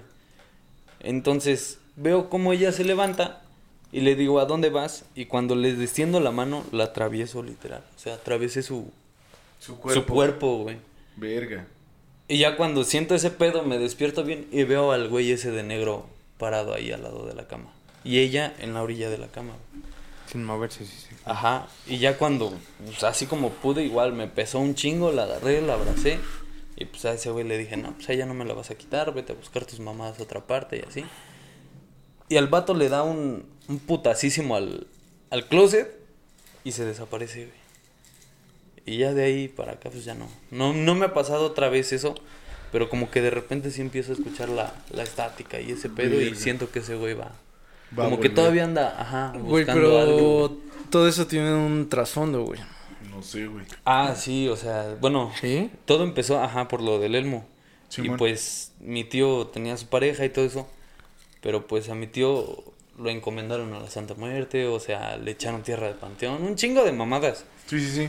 [1.00, 3.42] Entonces veo cómo ella se levanta
[3.92, 5.04] y le digo, ¿a dónde vas?
[5.14, 7.84] Y cuando le desciendo la mano, la atravieso literal.
[7.96, 8.90] O sea, atravesé su,
[9.60, 10.78] Su su cuerpo, güey.
[11.16, 11.66] Verga.
[12.26, 15.62] Y ya cuando siento ese pedo, me despierto bien y veo al güey ese de
[15.62, 16.06] negro
[16.38, 17.70] parado ahí al lado de la cama.
[18.02, 19.52] Y ella en la orilla de la cama.
[20.26, 21.14] Sin moverse, sí, sí.
[21.24, 22.52] Ajá, y ya cuando,
[22.84, 26.18] pues así como pude, igual me pesó un chingo, la agarré, la abracé.
[26.76, 28.70] Y pues a ese güey le dije, no, pues a ella no me la vas
[28.70, 31.04] a quitar, vete a buscar tus mamadas a otra parte y así.
[32.28, 34.86] Y al vato le da un, un putacísimo al,
[35.30, 35.94] al closet
[36.64, 37.64] y se desaparece, güey.
[38.86, 40.28] Y ya de ahí para acá, pues ya no.
[40.50, 42.14] No, no me ha pasado otra vez eso,
[42.72, 46.20] pero como que de repente sí empiezo a escuchar la, la estática y ese pedo
[46.20, 47.32] y siento que ese güey va.
[47.94, 50.56] Como que todavía anda, ajá, Güey, buscando pero algo.
[50.90, 52.60] todo eso tiene un trasfondo, güey.
[53.10, 53.64] No sé, güey.
[53.84, 55.70] Ah, sí, o sea, bueno, ¿Sí?
[55.84, 57.46] todo empezó, ajá, por lo del Elmo.
[57.96, 60.66] y pues mi tío tenía su pareja y todo eso,
[61.44, 62.64] pero pues a mi tío
[62.98, 66.82] lo encomendaron a la Santa Muerte, o sea, le echaron tierra de panteón, un chingo
[66.84, 67.44] de mamadas.
[67.66, 68.08] Sí, sí, sí.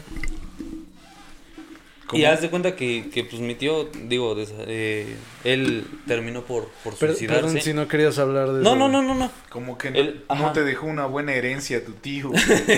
[2.13, 6.67] Y haz de cuenta que, que pues mi tío, digo, des- eh, él terminó por,
[6.83, 7.41] por suicidarse.
[7.45, 9.31] perdón si no querías hablar de no, eso, no, no, no, no.
[9.49, 10.53] Como que no, Él- no ajá.
[10.53, 12.31] te dejó una buena herencia tu tío.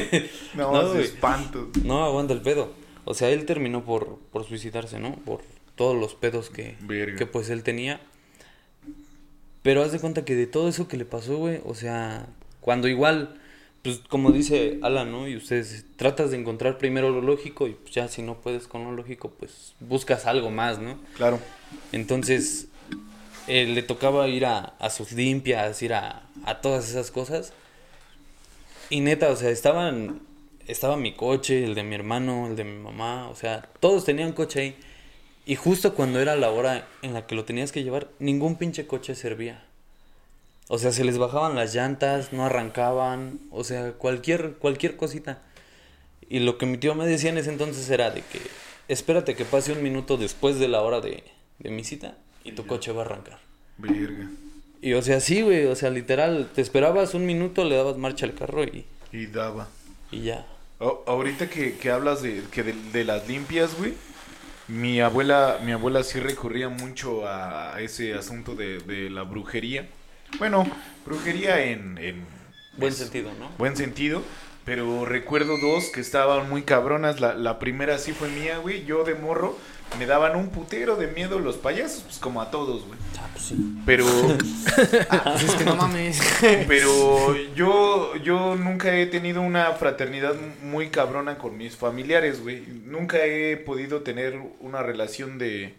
[0.55, 1.67] no, No, espanto.
[1.83, 2.71] No, aguanta el pedo.
[3.03, 5.13] O sea, él terminó por, por suicidarse, ¿no?
[5.17, 5.41] Por
[5.75, 7.17] todos los pedos que, Verga.
[7.17, 7.99] que pues él tenía.
[9.67, 12.27] Pero haz de cuenta que de todo eso que le pasó, güey, o sea,
[12.61, 13.37] cuando igual,
[13.81, 15.27] pues como dice Alan, ¿no?
[15.27, 18.85] Y ustedes tratas de encontrar primero lo lógico y pues ya si no puedes con
[18.85, 20.97] lo lógico, pues buscas algo más, ¿no?
[21.17, 21.41] Claro.
[21.91, 22.69] Entonces,
[23.49, 27.51] eh, le tocaba ir a, a sus limpias, ir a, a todas esas cosas.
[28.89, 30.21] Y neta, o sea, estaban,
[30.65, 34.31] estaba mi coche, el de mi hermano, el de mi mamá, o sea, todos tenían
[34.31, 34.77] coche ahí.
[35.47, 38.85] Y justo cuando era la hora en la que lo tenías que llevar, ningún pinche
[38.85, 39.63] coche servía.
[40.67, 45.41] O sea, se les bajaban las llantas, no arrancaban, o sea, cualquier, cualquier cosita.
[46.29, 48.41] Y lo que mi tío me decía en ese entonces era de que
[48.89, 51.23] espérate que pase un minuto después de la hora de,
[51.59, 53.39] de mi cita y tu coche va a arrancar.
[53.77, 54.29] Verga.
[54.81, 58.25] Y o sea, sí, güey, o sea, literal, te esperabas un minuto, le dabas marcha
[58.25, 59.69] al carro y, Y daba.
[60.11, 60.45] y ya.
[60.81, 63.93] A- ahorita que, que hablas de, que de, de las limpias, güey.
[64.67, 69.87] Mi abuela, mi abuela sí recurría mucho a, ese asunto de, de la brujería.
[70.39, 70.65] Bueno,
[71.05, 72.25] brujería en, en
[72.75, 73.49] Buen es- sentido, ¿no?
[73.57, 74.21] buen sentido.
[74.65, 77.21] Pero recuerdo dos que estaban muy cabronas.
[77.21, 78.83] La, la primera sí fue mía, güey.
[78.83, 79.57] Yo de morro
[79.97, 82.99] me daban un putero de miedo los payasos, pues como a todos, güey.
[83.17, 83.55] Ah, pues sí.
[83.85, 86.21] Pero Pues es que no mames.
[86.67, 92.63] Pero yo, yo nunca he tenido una fraternidad muy cabrona con mis familiares, güey.
[92.85, 95.75] Nunca he podido tener una relación de,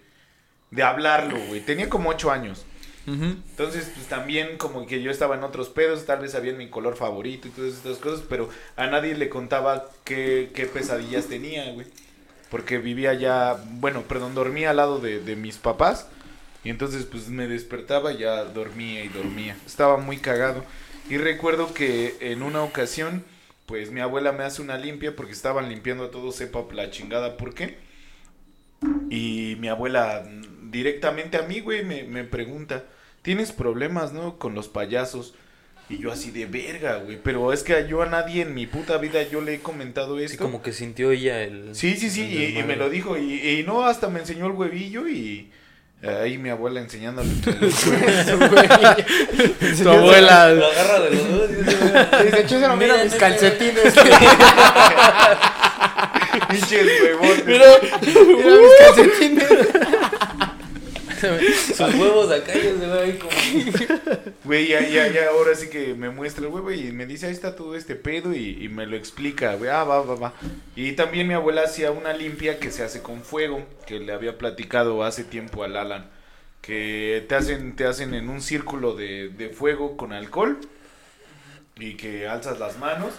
[0.71, 1.61] de hablarlo, güey.
[1.61, 2.65] Tenía como ocho años.
[3.07, 6.95] Entonces, pues también como que yo estaba en otros pedos, tal vez sabían mi color
[6.95, 11.87] favorito y todas estas cosas, pero a nadie le contaba qué, qué pesadillas tenía, güey.
[12.51, 16.09] Porque vivía ya, bueno, perdón, dormía al lado de, de mis papás.
[16.65, 19.57] Y entonces pues me despertaba ya dormía y dormía.
[19.67, 20.65] Estaba muy cagado.
[21.09, 23.25] Y recuerdo que en una ocasión,
[23.67, 27.37] pues mi abuela me hace una limpia porque estaban limpiando a todo, sepa la chingada
[27.37, 27.79] por qué.
[29.11, 30.29] Y mi abuela
[30.71, 32.85] directamente a mí, güey, me, me pregunta,
[33.23, 34.39] ¿tienes problemas, no?
[34.39, 35.35] Con los payasos.
[35.91, 37.19] Y yo así de verga, güey.
[37.23, 40.33] Pero es que yo a nadie en mi puta vida yo le he comentado esto.
[40.33, 41.75] Sí, como que sintió ella el...
[41.75, 43.17] Sí, sí, sí, y, me lo dijo.
[43.17, 45.51] Y, y no, hasta me enseñó el huevillo y
[46.03, 47.29] ahí mi abuela enseñándole.
[49.83, 50.53] Tu abuela.
[50.53, 51.77] Lo agarra de los dos y dice,
[52.59, 53.19] mira Mira, mis neta.
[53.19, 53.95] calcetines.
[56.49, 57.47] Pinches huevotes.
[57.47, 57.65] Mira
[58.03, 59.49] mis calcetines.
[61.19, 63.31] Sus huevos acá y se ve ahí como...
[64.45, 67.33] Güey, ya, ya, ya, ahora sí que me muestra el huevo y me dice, ahí
[67.33, 70.35] está todo este pedo y, y me lo explica, güey, ah, va, va, va.
[70.77, 74.39] Y también mi abuela hacía una limpia que se hace con fuego, que le había
[74.39, 76.09] platicado hace tiempo al Alan,
[76.63, 80.59] que te hacen, te hacen en un círculo de, de fuego con alcohol
[81.77, 83.13] y que alzas las manos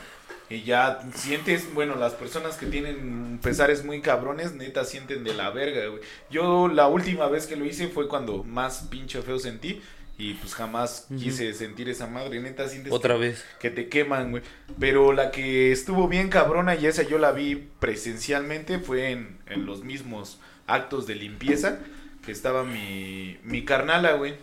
[0.50, 5.52] y ya sientes, bueno, las personas que tienen pesares muy cabrones, neta sienten de la
[5.52, 6.02] verga, güey.
[6.32, 9.82] Yo la última vez que lo hice fue cuando más pinche feo sentí
[10.18, 13.46] y pues jamás quise sentir esa madre, neta sientes Otra que, vez.
[13.60, 14.44] que te queman, güey.
[14.80, 19.66] Pero la que estuvo bien cabrona y esa yo la vi presencialmente fue en, en
[19.66, 21.80] los mismos actos de limpieza
[22.26, 24.34] que estaba mi, mi carnala, güey.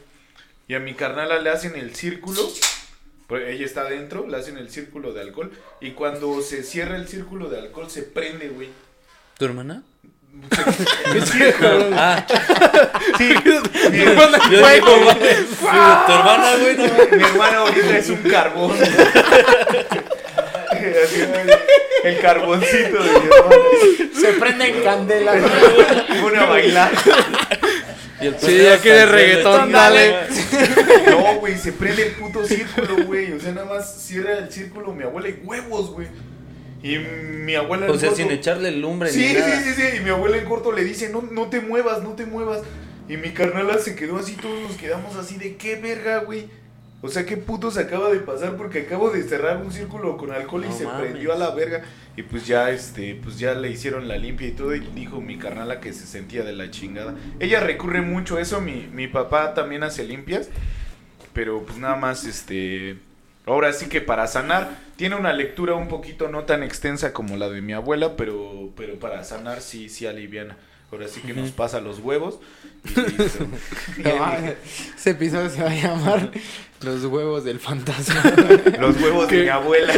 [0.68, 2.40] Y a mi carnala le hacen el círculo.
[3.26, 5.50] Pues ella está adentro, le hacen el círculo de alcohol.
[5.80, 8.68] Y cuando se cierra el círculo de alcohol, se prende, güey.
[9.38, 9.82] ¿Tu hermana?
[11.98, 12.26] Ah,
[13.16, 13.34] sí.
[13.90, 14.50] Mi, yo no mames.
[14.60, 14.86] Digo,
[16.06, 16.76] ¿Tu hermana, güey?
[16.76, 16.84] No,
[17.16, 18.76] mi hermana ahorita es un carbón.
[22.04, 23.56] El carboncito de mi hermana.
[24.20, 25.32] Se prende en candela.
[26.14, 26.92] Y pone a bailar.
[28.26, 30.14] Y el Sí, ya el suelo, reggaetón, dale.
[31.10, 33.32] No, güey, se prende el puto círculo, güey.
[33.32, 36.08] O sea, nada más cierra el círculo mi abuela y huevos, güey.
[36.82, 39.96] Y mi abuela en O sea, corto- sin echarle lumbre Sí, ni sí, sí, sí.
[39.96, 42.60] Y mi abuela en corto le dice, no, no te muevas, no te muevas.
[43.08, 46.48] Y mi carnala se quedó así, todos nos quedamos así de qué verga, güey.
[47.02, 50.32] O sea, qué puto se acaba de pasar porque acabo de cerrar un círculo con
[50.32, 51.00] alcohol y No se mames.
[51.10, 51.82] prendió a la verga.
[52.16, 54.74] Y pues ya, este, pues ya le hicieron la limpia y todo.
[54.74, 57.14] Y dijo mi carnala que se sentía de la chingada.
[57.38, 58.60] Ella recurre mucho a eso.
[58.60, 60.48] Mi, mi papá también hace limpias.
[61.32, 62.96] Pero pues nada más, este.
[63.44, 67.48] Ahora sí que para sanar, tiene una lectura un poquito no tan extensa como la
[67.48, 70.56] de mi abuela, pero, pero para sanar sí, sí aliviana.
[70.92, 72.38] Ahora sí que nos pasa los huevos.
[72.96, 73.46] Y listo.
[73.98, 74.54] No mames,
[74.96, 76.30] Ese episodio se va a llamar
[76.82, 78.22] Los huevos del fantasma.
[78.80, 79.92] los huevos de mi abuela.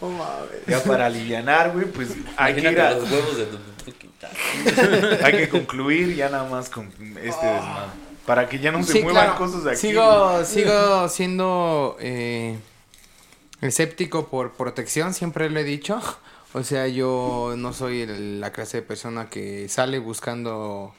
[0.00, 0.50] Oh, mames.
[0.66, 3.46] Ya para alivianar, güey, pues hay que, ir a- los huevos de
[5.24, 7.90] hay que concluir ya nada más con este desmadre.
[8.26, 9.38] Para que ya no se Sí, muevan claro.
[9.38, 9.80] cosas de aquí.
[9.80, 12.58] Sigo, sigo siendo eh,
[13.62, 16.00] escéptico por protección, siempre lo he dicho.
[16.52, 20.92] O sea, yo no soy el- la clase de persona que sale buscando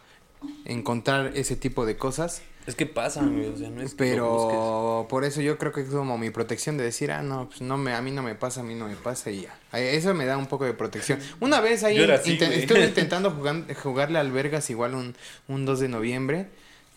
[0.66, 2.42] encontrar ese tipo de cosas.
[2.68, 3.48] Es que pasan, güey.
[3.48, 3.98] O sea, no es que.
[3.98, 7.62] Pero por eso yo creo que es como mi protección de decir, ah, no, pues
[7.62, 9.80] no me, a mí no me pasa, a mí no me pasa y ya.
[9.80, 11.20] Eso me da un poco de protección.
[11.40, 12.60] Una vez ahí Yo era así, güey.
[12.60, 15.16] estuve intentando jugar, jugarle al Vergas igual un,
[15.48, 16.48] un 2 de noviembre.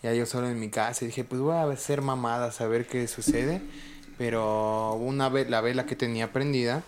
[0.03, 2.85] Ya yo solo en mi casa y dije, pues voy a hacer mamadas a ver
[2.85, 3.59] qué sucede.
[4.19, 6.83] Pero una vez la vela que tenía prendida,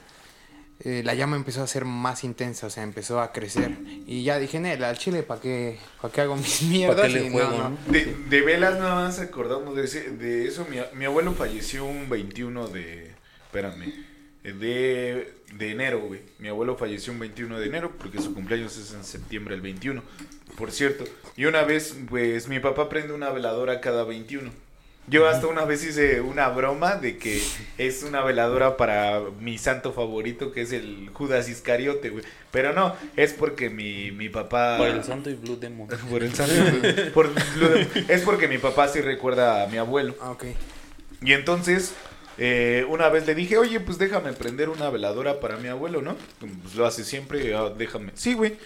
[0.87, 3.71] eh, la llama empezó a ser más intensa, o sea, empezó a crecer.
[4.07, 7.09] Y ya dije, Nel, al chile, ¿para qué, pa' qué hago mis mierdas?
[7.11, 7.69] Y no, juego, no.
[7.69, 7.77] no?
[7.91, 10.65] De, de velas nada más acordamos de, ese, de eso.
[10.69, 13.11] Mi, mi abuelo falleció un 21 de...
[13.45, 13.93] Espérame.
[14.43, 16.21] eh, De, de enero, güey.
[16.39, 20.01] Mi abuelo falleció un 21 de enero porque su cumpleaños es en septiembre el 21.
[20.57, 21.03] por cierto.
[21.35, 24.49] Y una vez, pues, mi papá prende una veladora cada 21.
[25.09, 27.41] Yo hasta una vez hice una broma de que
[27.77, 32.25] es una veladora para mi santo favorito, que es el Judas Iscariote, güey.
[32.51, 34.77] Pero no, es porque mi, mi papá...
[34.77, 35.87] Por el santo y Blue Demon.
[36.09, 36.53] Por el santo.
[37.13, 37.29] por-
[38.09, 40.13] es porque mi papá sí recuerda a mi abuelo.
[40.21, 40.43] Ah, ok.
[41.21, 41.93] Y entonces,
[42.37, 46.17] eh, una vez le dije, oye, pues déjame prender una veladora para mi abuelo, ¿no?
[46.39, 48.11] Pues lo hace siempre, ah, déjame.
[48.13, 48.57] Sí, güey.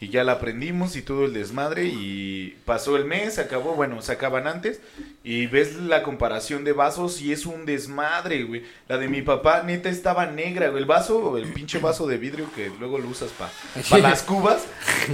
[0.00, 4.00] Y ya la prendimos y todo el desmadre y pasó el mes, se acabó, bueno,
[4.00, 4.80] se acaban antes
[5.22, 8.62] y ves la comparación de vasos y es un desmadre, güey.
[8.88, 10.80] La de mi papá neta estaba negra, güey.
[10.82, 13.52] El vaso, el pinche vaso de vidrio que luego lo usas para
[14.00, 14.62] las cubas,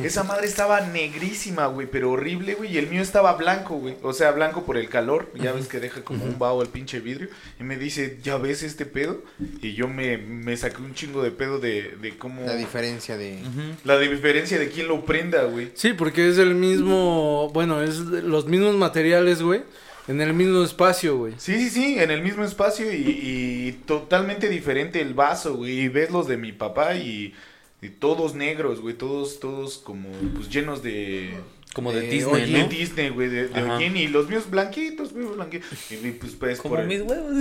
[0.04, 2.72] esa madre estaba negrísima, güey, pero horrible, güey.
[2.72, 3.96] Y el mío estaba blanco, güey.
[4.02, 7.00] O sea, blanco por el calor, ya ves que deja como un vaho el pinche
[7.00, 7.28] vidrio.
[7.58, 9.24] Y me dice, ¿ya ves este pedo?
[9.60, 12.42] Y yo me, me saqué un chingo de pedo de, de cómo...
[12.46, 13.40] La diferencia de...
[13.82, 15.72] La diferencia de quién lo prenda, güey.
[15.74, 19.62] Sí, porque es el mismo, bueno, es los mismos materiales, güey,
[20.06, 21.34] en el mismo espacio, güey.
[21.38, 25.80] Sí, sí, sí, en el mismo espacio y, y totalmente diferente el vaso, güey.
[25.80, 27.34] Y ves los de mi papá y,
[27.82, 28.94] y todos negros, güey.
[28.94, 31.34] Todos, todos como pues llenos de...
[31.76, 32.68] Como de De Disney, De ¿no?
[32.68, 33.86] Disney, güey, de, de.
[33.86, 35.68] Y los míos blanquitos, güey, blanquitos.
[35.90, 37.34] Y pues, pues Como por el- mis huevos.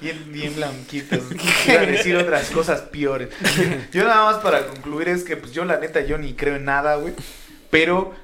[0.00, 1.20] Bien, bien blanquitos.
[1.68, 3.28] A decir otras cosas peores.
[3.92, 6.64] Yo nada más para concluir es que pues yo la neta yo ni creo en
[6.64, 7.14] nada, güey.
[7.70, 8.14] Pero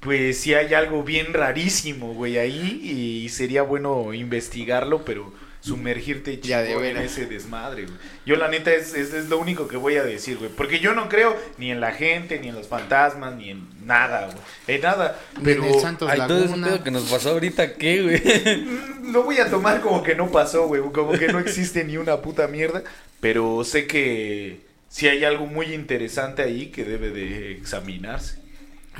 [0.00, 2.80] pues sí hay algo bien rarísimo, güey, ahí
[3.24, 5.30] y sería bueno investigarlo, pero
[5.66, 7.96] sumergirte Ya de chingón en ese desmadre, güey.
[8.24, 10.94] Yo la neta es, es, es lo único que voy a decir, güey, porque yo
[10.94, 14.38] no creo ni en la gente, ni en los fantasmas, ni en nada, güey.
[14.68, 15.62] En nada, Pero...
[15.62, 18.56] pero el Santos Ay, todo ese pedo que nos pasó ahorita, ¿qué, güey?
[18.56, 20.82] Mm, Lo voy a tomar como que no pasó, güey.
[20.92, 22.82] Como que no existe ni una puta mierda.
[23.20, 28.38] Pero sé que sí hay algo muy interesante ahí que debe de examinarse.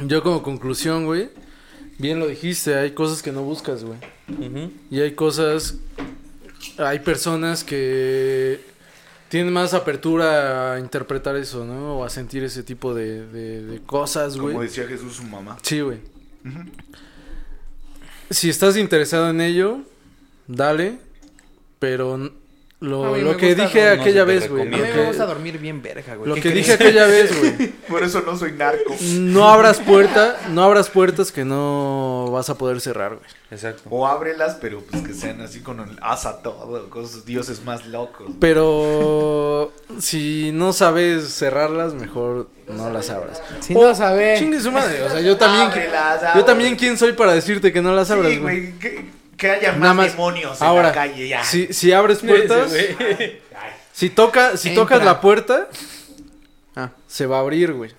[0.04, 1.30] Yo como conclusión, güey,
[1.98, 3.98] bien lo dijiste, hay cosas que no buscas, güey.
[4.90, 5.76] Y hay cosas,
[6.78, 8.60] hay personas que
[9.28, 11.98] tienen más apertura a interpretar eso, ¿no?
[11.98, 14.68] O a sentir ese tipo de, de- de cosas, Como güey.
[14.68, 15.58] decía Jesús, su mamá.
[15.62, 15.98] Sí, güey.
[18.30, 19.80] Si estás interesado en ello,
[20.46, 20.98] dale,
[21.78, 22.32] pero
[22.78, 24.62] lo, lo que dije dormir, aquella vez, güey.
[24.62, 25.00] A mí Lo, recomienda.
[25.02, 26.28] me gusta que, dormir bien verga, güey.
[26.28, 26.66] lo ¿Qué que crees?
[26.66, 27.68] dije aquella vez, güey.
[27.88, 28.94] Por eso no soy narco.
[29.14, 33.26] No abras puerta, no abras puertas que no vas a poder cerrar, güey.
[33.50, 33.82] Exacto.
[33.88, 37.86] O ábrelas, pero pues que sean así con el asa todo, con esos dioses más
[37.86, 38.26] locos.
[38.40, 43.40] Pero si no sabes cerrarlas, mejor no las abras.
[43.60, 44.38] Si no sabes.
[44.38, 46.46] Chingue su madre, o sea, yo también Ábrelas, yo ábrelas.
[46.46, 48.72] también quién soy para decirte que no las abras, Sí, güey.
[48.72, 49.16] güey.
[49.36, 51.44] Que, haya más, demonios en Ahora, la calle ya.
[51.44, 53.38] si si abres puertas, Ay,
[53.92, 54.84] si toca si Entra.
[54.84, 55.68] tocas la puerta,
[56.74, 57.90] Ah, se va a abrir, güey.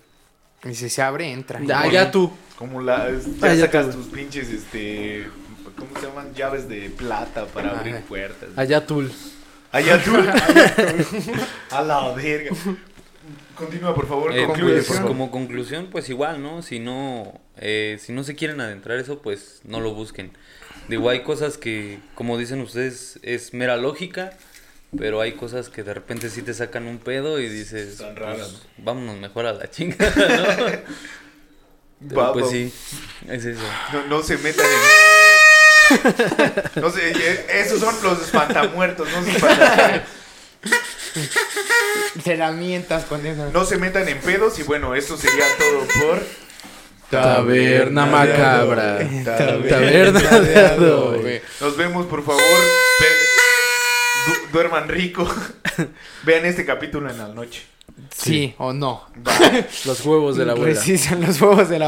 [0.64, 1.60] y si se abre, entra.
[1.64, 2.32] Ya, ya tú.
[2.58, 5.28] Como la, ya Ah, sacas tus pinches, este,
[5.78, 6.34] ¿cómo se llaman?
[6.34, 7.80] Llaves de plata para Ajá.
[7.80, 8.50] abrir puertas.
[8.56, 9.08] Allá tú.
[9.72, 10.12] Allá tú.
[11.72, 12.56] A la verga.
[13.56, 14.36] Continúa, por favor.
[14.36, 15.12] Eh, concluye, pues, por favor.
[15.12, 16.62] como conclusión, pues igual, ¿no?
[16.62, 20.32] Si no, eh, si no se quieren adentrar eso, pues no lo busquen.
[20.88, 24.32] Digo, hay cosas que, como dicen ustedes, es mera lógica,
[24.98, 28.48] pero hay cosas que de repente sí te sacan un pedo y dices, Están raras,
[28.50, 30.66] pues, vámonos mejor a la chingada, ¿no?
[32.10, 32.50] Pero, Va, pues va.
[32.52, 32.72] sí,
[33.28, 33.60] es eso.
[33.92, 34.82] No, no se metan en.
[36.82, 40.04] No sé, eh, esos son los espantamuertos, no se, espantan-
[42.24, 43.50] Te la mientas con eso.
[43.52, 46.24] no se metan en pedos y bueno, esto sería todo por
[47.10, 48.97] Taberna macabra.
[49.24, 51.41] Taberna Taberna de adobe.
[51.62, 52.41] Nos vemos, por favor.
[54.28, 55.26] Du- duerman rico.
[56.24, 57.64] Vean este capítulo en la noche.
[58.16, 59.08] Sí o no.
[59.26, 59.34] Va.
[59.86, 60.74] Los huevos de la abuela.
[60.74, 61.86] Precisan los huevos de la